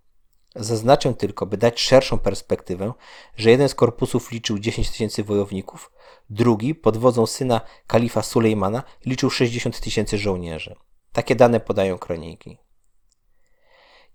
Zaznaczę 0.56 1.14
tylko, 1.14 1.46
by 1.46 1.58
dać 1.58 1.82
szerszą 1.82 2.20
perspektywę, 2.20 2.94
że 3.36 3.52
jeden 3.52 3.70
z 3.70 3.76
korpusów 3.76 4.32
liczył 4.32 4.60
10 4.60 4.90
tysięcy 4.90 5.24
wojowników, 5.24 5.92
drugi, 6.30 6.76
pod 6.76 6.98
wodzą 6.98 7.26
syna 7.26 7.62
kalifa 7.88 8.22
Sulejmana, 8.22 8.84
liczył 9.06 9.30
60 9.30 9.80
tysięcy 9.80 10.18
żołnierzy. 10.18 10.76
Takie 11.12 11.36
dane 11.36 11.60
podają 11.60 11.98
kroniki. 11.98 12.62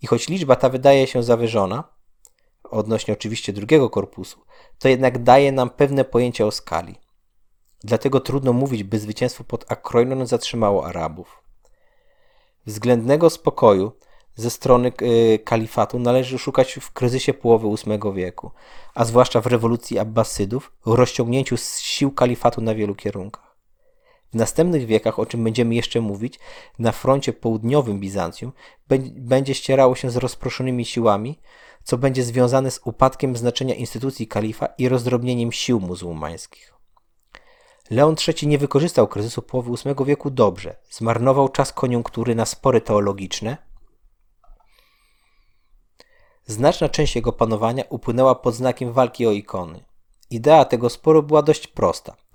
I 0.02 0.06
choć 0.06 0.28
liczba 0.28 0.56
ta 0.56 0.68
wydaje 0.68 1.06
się 1.06 1.22
zawyżona, 1.22 1.84
odnośnie 2.64 3.14
oczywiście 3.14 3.52
drugiego 3.52 3.90
korpusu, 3.90 4.40
to 4.78 4.88
jednak 4.88 5.22
daje 5.22 5.52
nam 5.52 5.70
pewne 5.70 6.04
pojęcie 6.04 6.46
o 6.46 6.50
skali. 6.50 6.94
Dlatego 7.84 8.20
trudno 8.20 8.52
mówić, 8.52 8.82
by 8.82 8.98
zwycięstwo 8.98 9.44
pod 9.44 9.72
Akrojnon 9.72 10.26
zatrzymało 10.26 10.86
Arabów. 10.86 11.42
Względnego 12.66 13.30
spokoju 13.30 13.92
ze 14.34 14.50
strony 14.50 14.92
y, 15.02 15.38
kalifatu 15.38 15.98
należy 15.98 16.38
szukać 16.38 16.78
w 16.80 16.92
kryzysie 16.92 17.34
połowy 17.34 17.68
VIII 17.68 18.14
wieku, 18.14 18.50
a 18.94 19.04
zwłaszcza 19.04 19.40
w 19.40 19.46
rewolucji 19.46 19.98
Abbasydów, 19.98 20.72
rozciągnięciu 20.86 21.56
sił 21.80 22.10
kalifatu 22.12 22.60
na 22.60 22.74
wielu 22.74 22.94
kierunkach. 22.94 23.47
W 24.32 24.34
następnych 24.34 24.86
wiekach, 24.86 25.18
o 25.18 25.26
czym 25.26 25.44
będziemy 25.44 25.74
jeszcze 25.74 26.00
mówić, 26.00 26.38
na 26.78 26.92
froncie 26.92 27.32
południowym 27.32 28.00
Bizancjum 28.00 28.52
będzie 29.16 29.54
ścierało 29.54 29.94
się 29.94 30.10
z 30.10 30.16
rozproszonymi 30.16 30.84
siłami, 30.84 31.38
co 31.84 31.98
będzie 31.98 32.22
związane 32.22 32.70
z 32.70 32.80
upadkiem 32.84 33.36
znaczenia 33.36 33.74
instytucji 33.74 34.26
kalifa 34.26 34.66
i 34.78 34.88
rozdrobnieniem 34.88 35.52
sił 35.52 35.80
muzułmańskich. 35.80 36.74
Leon 37.90 38.16
III 38.28 38.48
nie 38.48 38.58
wykorzystał 38.58 39.08
kryzysu 39.08 39.42
połowy 39.42 39.70
VIII 39.70 40.06
wieku 40.06 40.30
dobrze, 40.30 40.76
zmarnował 40.90 41.48
czas 41.48 41.72
koniunktury 41.72 42.34
na 42.34 42.46
spory 42.46 42.80
teologiczne. 42.80 43.56
Znaczna 46.46 46.88
część 46.88 47.16
jego 47.16 47.32
panowania 47.32 47.84
upłynęła 47.88 48.34
pod 48.34 48.54
znakiem 48.54 48.92
walki 48.92 49.26
o 49.26 49.32
ikony. 49.32 49.84
Idea 50.30 50.64
tego 50.64 50.90
sporu 50.90 51.22
była 51.22 51.42
dość 51.42 51.66
prosta– 51.66 52.16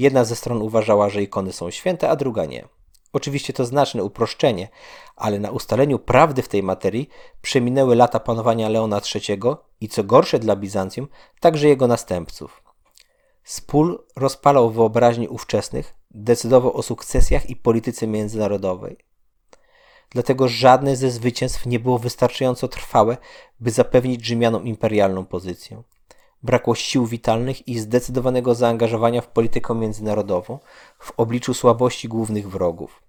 Jedna 0.00 0.24
ze 0.24 0.36
stron 0.36 0.62
uważała, 0.62 1.08
że 1.08 1.22
ikony 1.22 1.52
są 1.52 1.70
święte, 1.70 2.08
a 2.08 2.16
druga 2.16 2.44
nie. 2.44 2.68
Oczywiście 3.12 3.52
to 3.52 3.64
znaczne 3.64 4.04
uproszczenie, 4.04 4.68
ale 5.16 5.38
na 5.38 5.50
ustaleniu 5.50 5.98
prawdy 5.98 6.42
w 6.42 6.48
tej 6.48 6.62
materii 6.62 7.08
przeminęły 7.42 7.96
lata 7.96 8.20
panowania 8.20 8.68
Leona 8.68 9.00
III 9.14 9.40
i 9.80 9.88
co 9.88 10.04
gorsze 10.04 10.38
dla 10.38 10.56
Bizancjum, 10.56 11.08
także 11.40 11.68
jego 11.68 11.86
następców. 11.86 12.62
Spór 13.44 14.06
rozpalał 14.16 14.70
wyobraźnię 14.70 15.30
ówczesnych, 15.30 15.94
decydował 16.10 16.76
o 16.76 16.82
sukcesjach 16.82 17.50
i 17.50 17.56
polityce 17.56 18.06
międzynarodowej. 18.06 18.96
Dlatego 20.10 20.48
żadne 20.48 20.96
ze 20.96 21.10
zwycięstw 21.10 21.66
nie 21.66 21.80
było 21.80 21.98
wystarczająco 21.98 22.68
trwałe, 22.68 23.16
by 23.60 23.70
zapewnić 23.70 24.24
Rzymianom 24.24 24.66
imperialną 24.66 25.26
pozycję. 25.26 25.82
Brakło 26.42 26.74
sił 26.74 27.06
witalnych 27.06 27.68
i 27.68 27.78
zdecydowanego 27.78 28.54
zaangażowania 28.54 29.20
w 29.20 29.28
politykę 29.28 29.74
międzynarodową 29.74 30.58
w 30.98 31.12
obliczu 31.16 31.54
słabości 31.54 32.08
głównych 32.08 32.50
wrogów. 32.50 33.02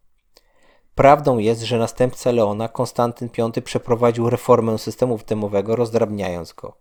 Prawdą 0.96 1.38
jest, 1.38 1.62
że 1.62 1.78
następca 1.78 2.32
Leona, 2.32 2.68
Konstantyn 2.68 3.30
V, 3.38 3.62
przeprowadził 3.62 4.30
reformę 4.30 4.78
systemu 4.78 5.20
temowego, 5.20 5.76
rozdrabniając 5.76 6.54
go. 6.54 6.78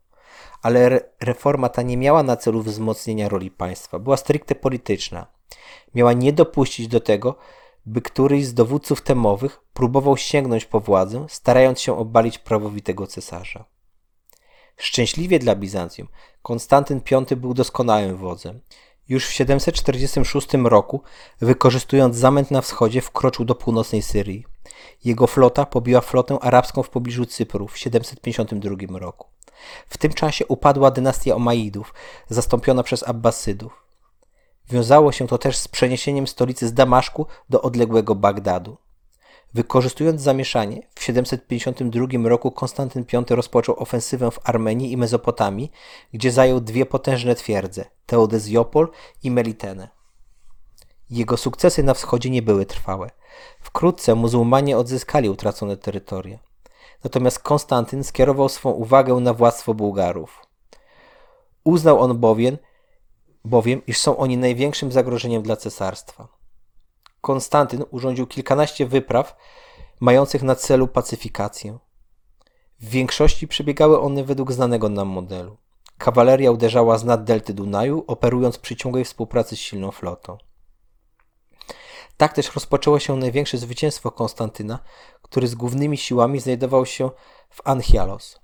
Ale 0.63 0.81
re 0.81 1.01
reforma 1.21 1.69
ta 1.69 1.83
nie 1.83 1.97
miała 1.97 2.23
na 2.23 2.37
celu 2.37 2.63
wzmocnienia 2.63 3.29
roli 3.29 3.51
państwa, 3.51 3.99
była 3.99 4.17
stricte 4.17 4.55
polityczna. 4.55 5.27
Miała 5.95 6.13
nie 6.13 6.33
dopuścić 6.33 6.89
do 6.89 7.01
tego, 7.01 7.35
by 7.87 8.03
któryś 8.03 8.47
z 8.47 8.55
dowódców 8.55 9.03
temowych 9.03 9.61
próbował 9.75 10.17
sięgnąć 10.17 10.65
po 10.65 10.81
władzę, 10.81 11.27
starając 11.29 11.81
się 11.81 11.99
obalić 11.99 12.39
prawowitego 12.39 13.07
cesarza. 13.07 13.65
Szczęśliwie 14.81 15.39
dla 15.39 15.55
Bizancjum, 15.55 16.09
Konstantyn 16.43 17.01
V 17.11 17.37
był 17.37 17.55
doskonałym 17.55 18.17
wodzem. 18.17 18.61
Już 19.09 19.27
w 19.27 19.33
746 19.33 20.49
roku, 20.65 21.03
wykorzystując 21.41 22.17
zamęt 22.17 22.51
na 22.51 22.61
wschodzie, 22.61 23.01
wkroczył 23.01 23.45
do 23.45 23.55
północnej 23.55 24.03
Syrii. 24.03 24.47
Jego 25.05 25.27
flota 25.27 25.67
pobiła 25.67 26.01
flotę 26.01 26.39
arabską 26.41 26.83
w 26.83 26.91
pobliżu 26.91 27.27
Cypru 27.27 27.69
w 27.69 27.79
752 27.79 28.99
roku. 28.99 29.29
W 29.89 29.99
tym 29.99 30.13
czasie 30.13 30.47
upadła 30.47 30.91
dynastia 30.91 31.35
Omaidów, 31.35 31.95
zastąpiona 32.29 32.83
przez 32.83 33.09
Abbasydów. 33.09 33.85
Wiązało 34.71 35.13
się 35.13 35.27
to 35.27 35.39
też 35.39 35.57
z 35.57 35.69
przeniesieniem 35.69 36.27
stolicy 36.27 36.69
z 36.69 36.75
Damaszku 36.75 37.27
do 37.51 37.63
odległego 37.63 38.15
Bagdadu. 38.15 38.77
Wykorzystując 39.55 40.21
zamieszanie, 40.21 40.83
w 40.95 41.05
752 41.05 42.29
roku 42.29 42.51
Konstantyn 42.51 43.05
V 43.13 43.37
rozpoczął 43.37 43.83
ofensywę 43.83 44.31
w 44.31 44.41
Armenii 44.45 44.93
i 44.93 44.97
Mezopotamii, 44.97 45.71
gdzie 46.13 46.33
zajął 46.33 46.61
dwie 46.61 46.87
potężne 46.87 47.35
twierdze 47.35 47.85
Teodezjopol 48.07 48.89
i 49.23 49.31
Melitenę. 49.31 49.89
Jego 51.11 51.37
sukcesy 51.37 51.83
na 51.83 51.95
wschodzie 51.95 52.31
nie 52.31 52.43
były 52.43 52.67
trwałe. 52.67 53.11
Wkrótce 53.61 54.15
muzułmanie 54.15 54.79
odzyskali 54.79 55.29
utracone 55.29 55.77
terytoria. 55.77 56.39
Natomiast 57.05 57.39
Konstantyn 57.39 58.05
skierował 58.05 58.49
swą 58.49 58.71
uwagę 58.71 59.15
na 59.15 59.35
władztwo 59.35 59.75
Bułgarów. 59.75 60.47
Uznał 61.65 62.01
on 62.01 62.19
bowiem, 62.19 62.59
bowiem, 63.45 63.83
iż 63.87 63.99
są 63.99 64.17
oni 64.17 64.37
największym 64.37 64.93
zagrożeniem 64.93 65.43
dla 65.43 65.57
cesarstwa. 65.57 66.40
Konstantyn 67.21 67.85
urządził 67.91 68.27
kilkanaście 68.27 68.87
wypraw 68.87 69.37
mających 70.01 70.43
na 70.43 70.55
celu 70.55 70.89
pacyfikację. 70.89 71.79
W 72.81 72.89
większości 72.89 73.49
przebiegały 73.49 74.01
one 74.01 74.25
według 74.25 74.53
znanego 74.53 74.89
nam 74.89 75.09
modelu. 75.09 75.57
Kawaleria 75.99 76.51
uderzała 76.51 76.99
z 76.99 77.05
nad 77.05 77.25
delty 77.25 77.55
Dunaju, 77.55 78.05
operując 78.07 78.59
przy 78.59 78.77
ciągłej 78.77 79.05
współpracy 79.05 79.57
z 79.57 79.59
silną 79.59 79.91
flotą. 79.91 80.39
Tak 82.17 82.33
też 82.33 82.55
rozpoczęło 82.55 82.99
się 82.99 83.17
największe 83.17 83.59
zwycięstwo 83.59 84.11
Konstantyna, 84.11 84.79
który 85.23 85.49
z 85.49 85.55
głównymi 85.55 85.99
siłami 85.99 86.41
znajdował 86.41 86.87
się 86.87 87.11
w 87.51 87.61
Anchialos. 87.65 88.41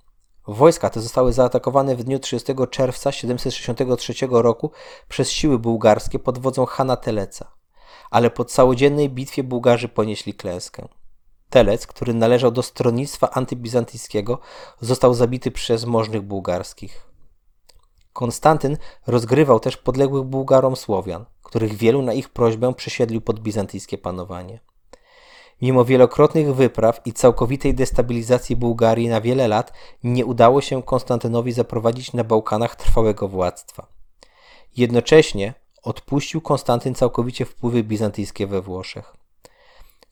Wojska 0.47 0.91
te 0.91 1.01
zostały 1.01 1.33
zaatakowane 1.33 1.97
w 1.97 2.05
dniu 2.05 2.19
30 2.19 2.53
czerwca 2.71 3.13
763 3.13 4.27
roku 4.31 4.71
przez 5.09 5.31
siły 5.31 5.59
bułgarskie 5.59 6.19
pod 6.19 6.39
wodzą 6.39 6.67
Hana 6.67 6.97
Teleca, 6.97 7.56
ale 8.11 8.31
po 8.31 8.45
całodziennej 8.45 9.11
bitwie 9.11 9.43
Bułgarzy 9.45 9.89
ponieśli 9.89 10.35
klęskę. 10.35 10.89
Telec, 11.51 11.87
który 11.87 12.15
należał 12.15 12.51
do 12.51 12.63
stronnictwa 12.63 13.31
antybizantyjskiego, 13.31 14.39
został 14.81 15.15
zabity 15.15 15.51
przez 15.51 15.85
możnych 15.85 16.23
bułgarskich. 16.23 17.07
Konstantyn 18.13 18.77
rozgrywał 19.07 19.61
też 19.61 19.77
podległych 19.77 20.25
Bułgarom 20.25 20.77
Słowian, 20.77 21.25
których 21.43 21.75
wielu 21.75 22.03
na 22.03 22.13
ich 22.13 22.29
prośbę 22.29 22.75
przesiedlił 22.75 23.21
pod 23.21 23.41
bizantyjskie 23.41 23.99
panowanie. 23.99 24.61
Mimo 25.63 25.85
wielokrotnych 25.85 26.55
wypraw 26.55 27.01
i 27.05 27.13
całkowitej 27.13 27.75
destabilizacji 27.75 28.57
Bułgarii 28.57 29.09
na 29.09 29.21
wiele 29.21 29.49
lat 29.49 29.73
nie 30.05 30.27
udało 30.27 30.61
się 30.61 30.83
Konstantynowi 30.83 31.53
zaprowadzić 31.53 32.13
na 32.13 32.25
Bałkanach 32.25 32.77
trwałego 32.77 33.29
władztwa. 33.29 33.87
Jednocześnie 34.77 35.55
odpuścił 35.87 36.41
Konstantyn 36.41 36.95
całkowicie 36.95 37.45
wpływy 37.45 37.83
bizantyjskie 37.83 38.47
we 38.47 38.63
Włoszech. 38.63 39.17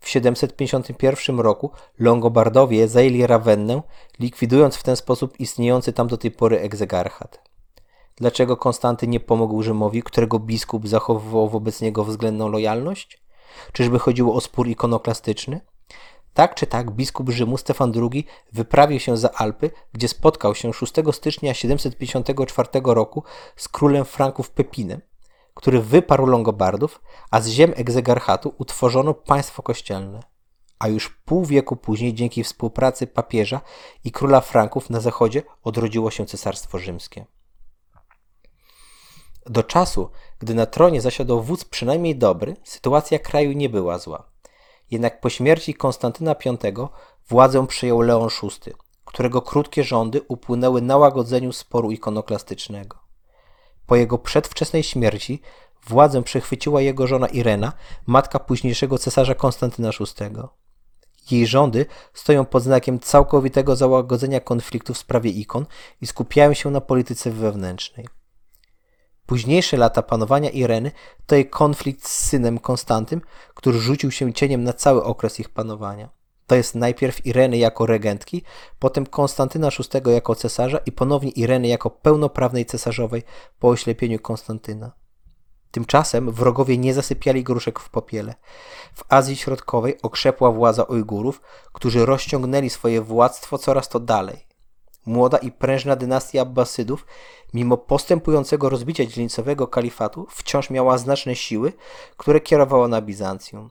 W 0.00 0.08
751 0.08 1.40
roku 1.40 1.70
Longobardowie 1.98 2.88
zajęli 2.88 3.26
Rawennę, 3.26 3.82
likwidując 4.18 4.76
w 4.76 4.82
ten 4.82 4.96
sposób 4.96 5.40
istniejący 5.40 5.92
tam 5.92 6.08
do 6.08 6.16
tej 6.16 6.30
pory 6.30 6.60
egzegarchat. 6.60 7.42
Dlaczego 8.16 8.56
Konstanty 8.56 9.06
nie 9.06 9.20
pomógł 9.20 9.62
Rzymowi, 9.62 10.02
którego 10.02 10.38
biskup 10.38 10.88
zachowywał 10.88 11.48
wobec 11.48 11.80
niego 11.80 12.04
względną 12.04 12.48
lojalność? 12.48 13.22
Czyżby 13.72 13.98
chodziło 13.98 14.34
o 14.34 14.40
spór 14.40 14.68
ikonoklastyczny? 14.68 15.60
Tak 16.34 16.54
czy 16.54 16.66
tak, 16.66 16.90
biskup 16.90 17.30
Rzymu 17.30 17.56
Stefan 17.56 17.92
II 18.12 18.26
wyprawił 18.52 19.00
się 19.00 19.16
za 19.16 19.30
Alpy, 19.30 19.70
gdzie 19.92 20.08
spotkał 20.08 20.54
się 20.54 20.72
6 20.72 20.92
stycznia 21.12 21.54
754 21.54 22.68
roku 22.84 23.22
z 23.56 23.68
królem 23.68 24.04
Franków 24.04 24.50
Pepinem, 24.50 25.00
który 25.54 25.80
wyparł 25.80 26.26
Longobardów, 26.26 27.00
a 27.30 27.40
z 27.40 27.48
ziem 27.48 27.72
egzegarchatu 27.76 28.54
utworzono 28.58 29.14
państwo 29.14 29.62
kościelne. 29.62 30.20
A 30.78 30.88
już 30.88 31.08
pół 31.08 31.44
wieku 31.44 31.76
później, 31.76 32.14
dzięki 32.14 32.44
współpracy 32.44 33.06
papieża 33.06 33.60
i 34.04 34.12
króla 34.12 34.40
Franków 34.40 34.90
na 34.90 35.00
zachodzie, 35.00 35.42
odrodziło 35.62 36.10
się 36.10 36.26
Cesarstwo 36.26 36.78
Rzymskie. 36.78 37.26
Do 39.46 39.62
czasu, 39.62 40.10
gdy 40.38 40.54
na 40.54 40.66
tronie 40.66 41.00
zasiadał 41.00 41.42
wódz 41.42 41.64
przynajmniej 41.64 42.16
dobry, 42.16 42.56
sytuacja 42.64 43.18
kraju 43.18 43.52
nie 43.52 43.68
była 43.68 43.98
zła. 43.98 44.30
Jednak 44.90 45.20
po 45.20 45.30
śmierci 45.30 45.74
Konstantyna 45.74 46.34
V 46.34 46.88
władzę 47.28 47.66
przejął 47.66 48.00
Leon 48.00 48.28
VI, 48.42 48.72
którego 49.04 49.42
krótkie 49.42 49.84
rządy 49.84 50.22
upłynęły 50.28 50.82
na 50.82 50.96
łagodzeniu 50.96 51.52
sporu 51.52 51.90
ikonoklastycznego. 51.90 53.03
Po 53.86 53.96
jego 53.96 54.18
przedwczesnej 54.18 54.82
śmierci 54.82 55.40
władzę 55.86 56.22
przechwyciła 56.22 56.80
jego 56.80 57.06
żona 57.06 57.26
Irena, 57.26 57.72
matka 58.06 58.38
późniejszego 58.38 58.98
cesarza 58.98 59.34
Konstantyna 59.34 59.90
VI. 59.90 60.40
Jej 61.30 61.46
rządy 61.46 61.86
stoją 62.14 62.44
pod 62.44 62.62
znakiem 62.62 63.00
całkowitego 63.00 63.76
załagodzenia 63.76 64.40
konfliktu 64.40 64.94
w 64.94 64.98
sprawie 64.98 65.30
ikon 65.30 65.66
i 66.00 66.06
skupiają 66.06 66.54
się 66.54 66.70
na 66.70 66.80
polityce 66.80 67.30
wewnętrznej. 67.30 68.06
Późniejsze 69.26 69.76
lata 69.76 70.02
panowania 70.02 70.50
Ireny 70.50 70.92
to 71.26 71.34
jej 71.34 71.50
konflikt 71.50 72.08
z 72.08 72.12
synem 72.12 72.58
Konstantym, 72.58 73.20
który 73.54 73.78
rzucił 73.78 74.10
się 74.10 74.32
cieniem 74.32 74.64
na 74.64 74.72
cały 74.72 75.04
okres 75.04 75.40
ich 75.40 75.48
panowania. 75.48 76.23
To 76.46 76.54
jest 76.54 76.74
najpierw 76.74 77.26
Ireny 77.26 77.56
jako 77.58 77.86
regentki, 77.86 78.42
potem 78.78 79.06
Konstantyna 79.06 79.68
VI 79.68 80.12
jako 80.12 80.34
cesarza 80.34 80.78
i 80.78 80.92
ponownie 80.92 81.30
Ireny 81.30 81.68
jako 81.68 81.90
pełnoprawnej 81.90 82.66
cesarzowej 82.66 83.22
po 83.58 83.68
oślepieniu 83.68 84.18
Konstantyna. 84.18 84.92
Tymczasem 85.70 86.30
wrogowie 86.30 86.78
nie 86.78 86.94
zasypiali 86.94 87.44
gruszek 87.44 87.80
w 87.80 87.90
popiele. 87.90 88.34
W 88.94 89.04
Azji 89.08 89.36
Środkowej 89.36 90.02
okrzepła 90.02 90.50
władza 90.50 90.82
Ujgurów, 90.82 91.40
którzy 91.72 92.06
rozciągnęli 92.06 92.70
swoje 92.70 93.00
władztwo 93.00 93.58
coraz 93.58 93.88
to 93.88 94.00
dalej. 94.00 94.46
Młoda 95.06 95.38
i 95.38 95.52
prężna 95.52 95.96
dynastia 95.96 96.42
Abbasydów, 96.42 97.06
mimo 97.54 97.76
postępującego 97.76 98.68
rozbicia 98.68 99.06
dzielnicowego 99.06 99.68
kalifatu, 99.68 100.26
wciąż 100.30 100.70
miała 100.70 100.98
znaczne 100.98 101.36
siły, 101.36 101.72
które 102.16 102.40
kierowała 102.40 102.88
na 102.88 103.02
Bizancjum. 103.02 103.70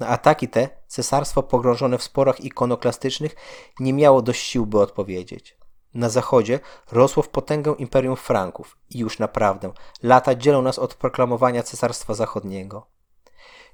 Na 0.00 0.06
ataki 0.06 0.48
te 0.48 0.68
cesarstwo 0.86 1.42
pogrążone 1.42 1.98
w 1.98 2.02
sporach 2.02 2.40
ikonoklastycznych 2.40 3.36
nie 3.80 3.92
miało 3.92 4.22
dość 4.22 4.42
sił, 4.46 4.66
by 4.66 4.80
odpowiedzieć. 4.80 5.56
Na 5.94 6.08
zachodzie 6.08 6.60
rosło 6.92 7.22
w 7.22 7.28
potęgę 7.28 7.74
Imperium 7.78 8.16
Franków 8.16 8.76
i 8.90 8.98
już 8.98 9.18
naprawdę 9.18 9.72
lata 10.02 10.34
dzielą 10.34 10.62
nas 10.62 10.78
od 10.78 10.94
proklamowania 10.94 11.62
Cesarstwa 11.62 12.14
Zachodniego. 12.14 12.86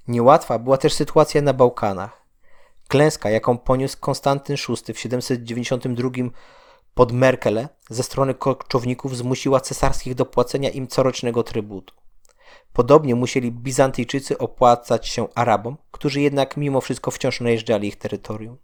Niełatwa 0.09 0.59
była 0.59 0.77
też 0.79 0.93
sytuacja 0.93 1.43
na 1.43 1.53
Bałkanach. 1.53 2.23
Klęska, 2.89 3.31
jaką 3.31 3.59
poniósł 3.59 3.97
Konstantyn 4.01 4.57
VI 4.87 4.95
w 4.95 5.01
792 5.01 6.11
pod 6.95 7.13
Merkele 7.13 7.69
ze 7.91 8.03
strony 8.03 8.35
koczowników 8.35 9.17
zmusiła 9.17 9.61
cesarskich 9.61 10.15
do 10.15 10.27
płacenia 10.27 10.71
im 10.71 10.87
corocznego 10.87 11.43
trybutu. 11.43 11.95
Podobnie 12.77 13.15
musieli 13.15 13.53
Bizantyjczycy 13.53 14.39
opłacać 14.39 15.09
się 15.09 15.29
Arabom, 15.35 15.77
którzy 15.91 16.21
jednak 16.21 16.57
mimo 16.57 16.81
wszystko 16.81 17.11
wciąż 17.11 17.41
najeżdżali 17.41 17.89
ich 17.89 17.97
terytorium. 17.97 18.59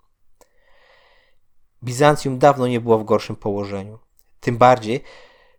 Bizancjum 1.84 2.38
dawno 2.38 2.66
nie 2.66 2.80
było 2.80 2.98
w 2.98 3.04
gorszym 3.04 3.36
położeniu. 3.36 3.98
Tym 4.40 4.58
bardziej, 4.58 5.02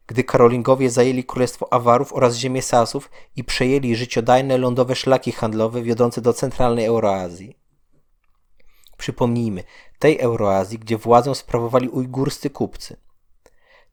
gdy 0.08 0.24
Karolingowie 0.24 0.89
zajęli 0.89 1.24
królestwo 1.24 1.74
Awarów 1.74 2.14
oraz 2.14 2.36
ziemię 2.36 2.62
Sasów 2.62 3.12
i 3.36 3.43
przejęli 3.43 3.95
życiodajne 3.95 4.58
lądowe 4.58 4.95
szlaki 4.95 5.32
handlowe 5.32 5.82
wiodące 5.82 6.22
do 6.22 6.34
centralnej 6.34 6.86
Euroazji. 6.86 7.60
Przypomnijmy, 8.97 9.64
tej 9.99 10.20
Euroazji, 10.20 10.80
gdzie 10.80 10.97
władzę 10.97 11.36
sprawowali 11.36 11.89
ujgurscy 11.89 12.49
kupcy. 12.49 12.97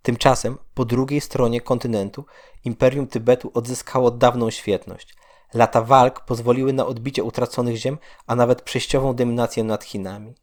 Tymczasem 0.03 0.59
po 0.75 0.85
drugiej 0.85 1.21
stronie 1.21 1.61
kontynentu 1.61 2.25
Imperium 2.65 3.07
Tybetu 3.07 3.51
odzyskało 3.55 4.11
dawną 4.11 4.51
świetność. 4.51 5.15
Lata 5.55 5.83
walk 5.83 6.21
pozwoliły 6.21 6.73
na 6.73 6.87
odbicie 6.87 7.25
utraconych 7.25 7.77
ziem, 7.77 7.99
a 8.27 8.37
nawet 8.37 8.63
przejściową 8.63 9.15
dominację 9.15 9.65
nad 9.65 9.85
Chinami. 9.85 10.35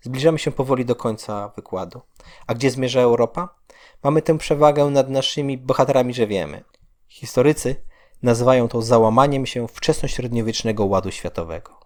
Zbliżamy 0.00 0.38
się 0.38 0.50
powoli 0.50 0.84
do 0.84 0.96
końca 0.96 1.48
wykładu. 1.56 2.00
A 2.46 2.54
gdzie 2.54 2.70
zmierza 2.70 3.00
Europa? 3.00 3.54
Mamy 4.02 4.22
tę 4.22 4.38
przewagę 4.38 4.84
nad 4.84 5.10
naszymi 5.10 5.58
bohaterami, 5.58 6.14
że 6.14 6.26
wiemy. 6.26 6.64
Historycy 7.08 7.84
nazywają 8.22 8.68
to 8.68 8.82
załamaniem 8.82 9.46
się 9.46 9.68
wczesnośredniowiecznego 9.68 10.84
ładu 10.84 11.10
światowego. 11.10 11.83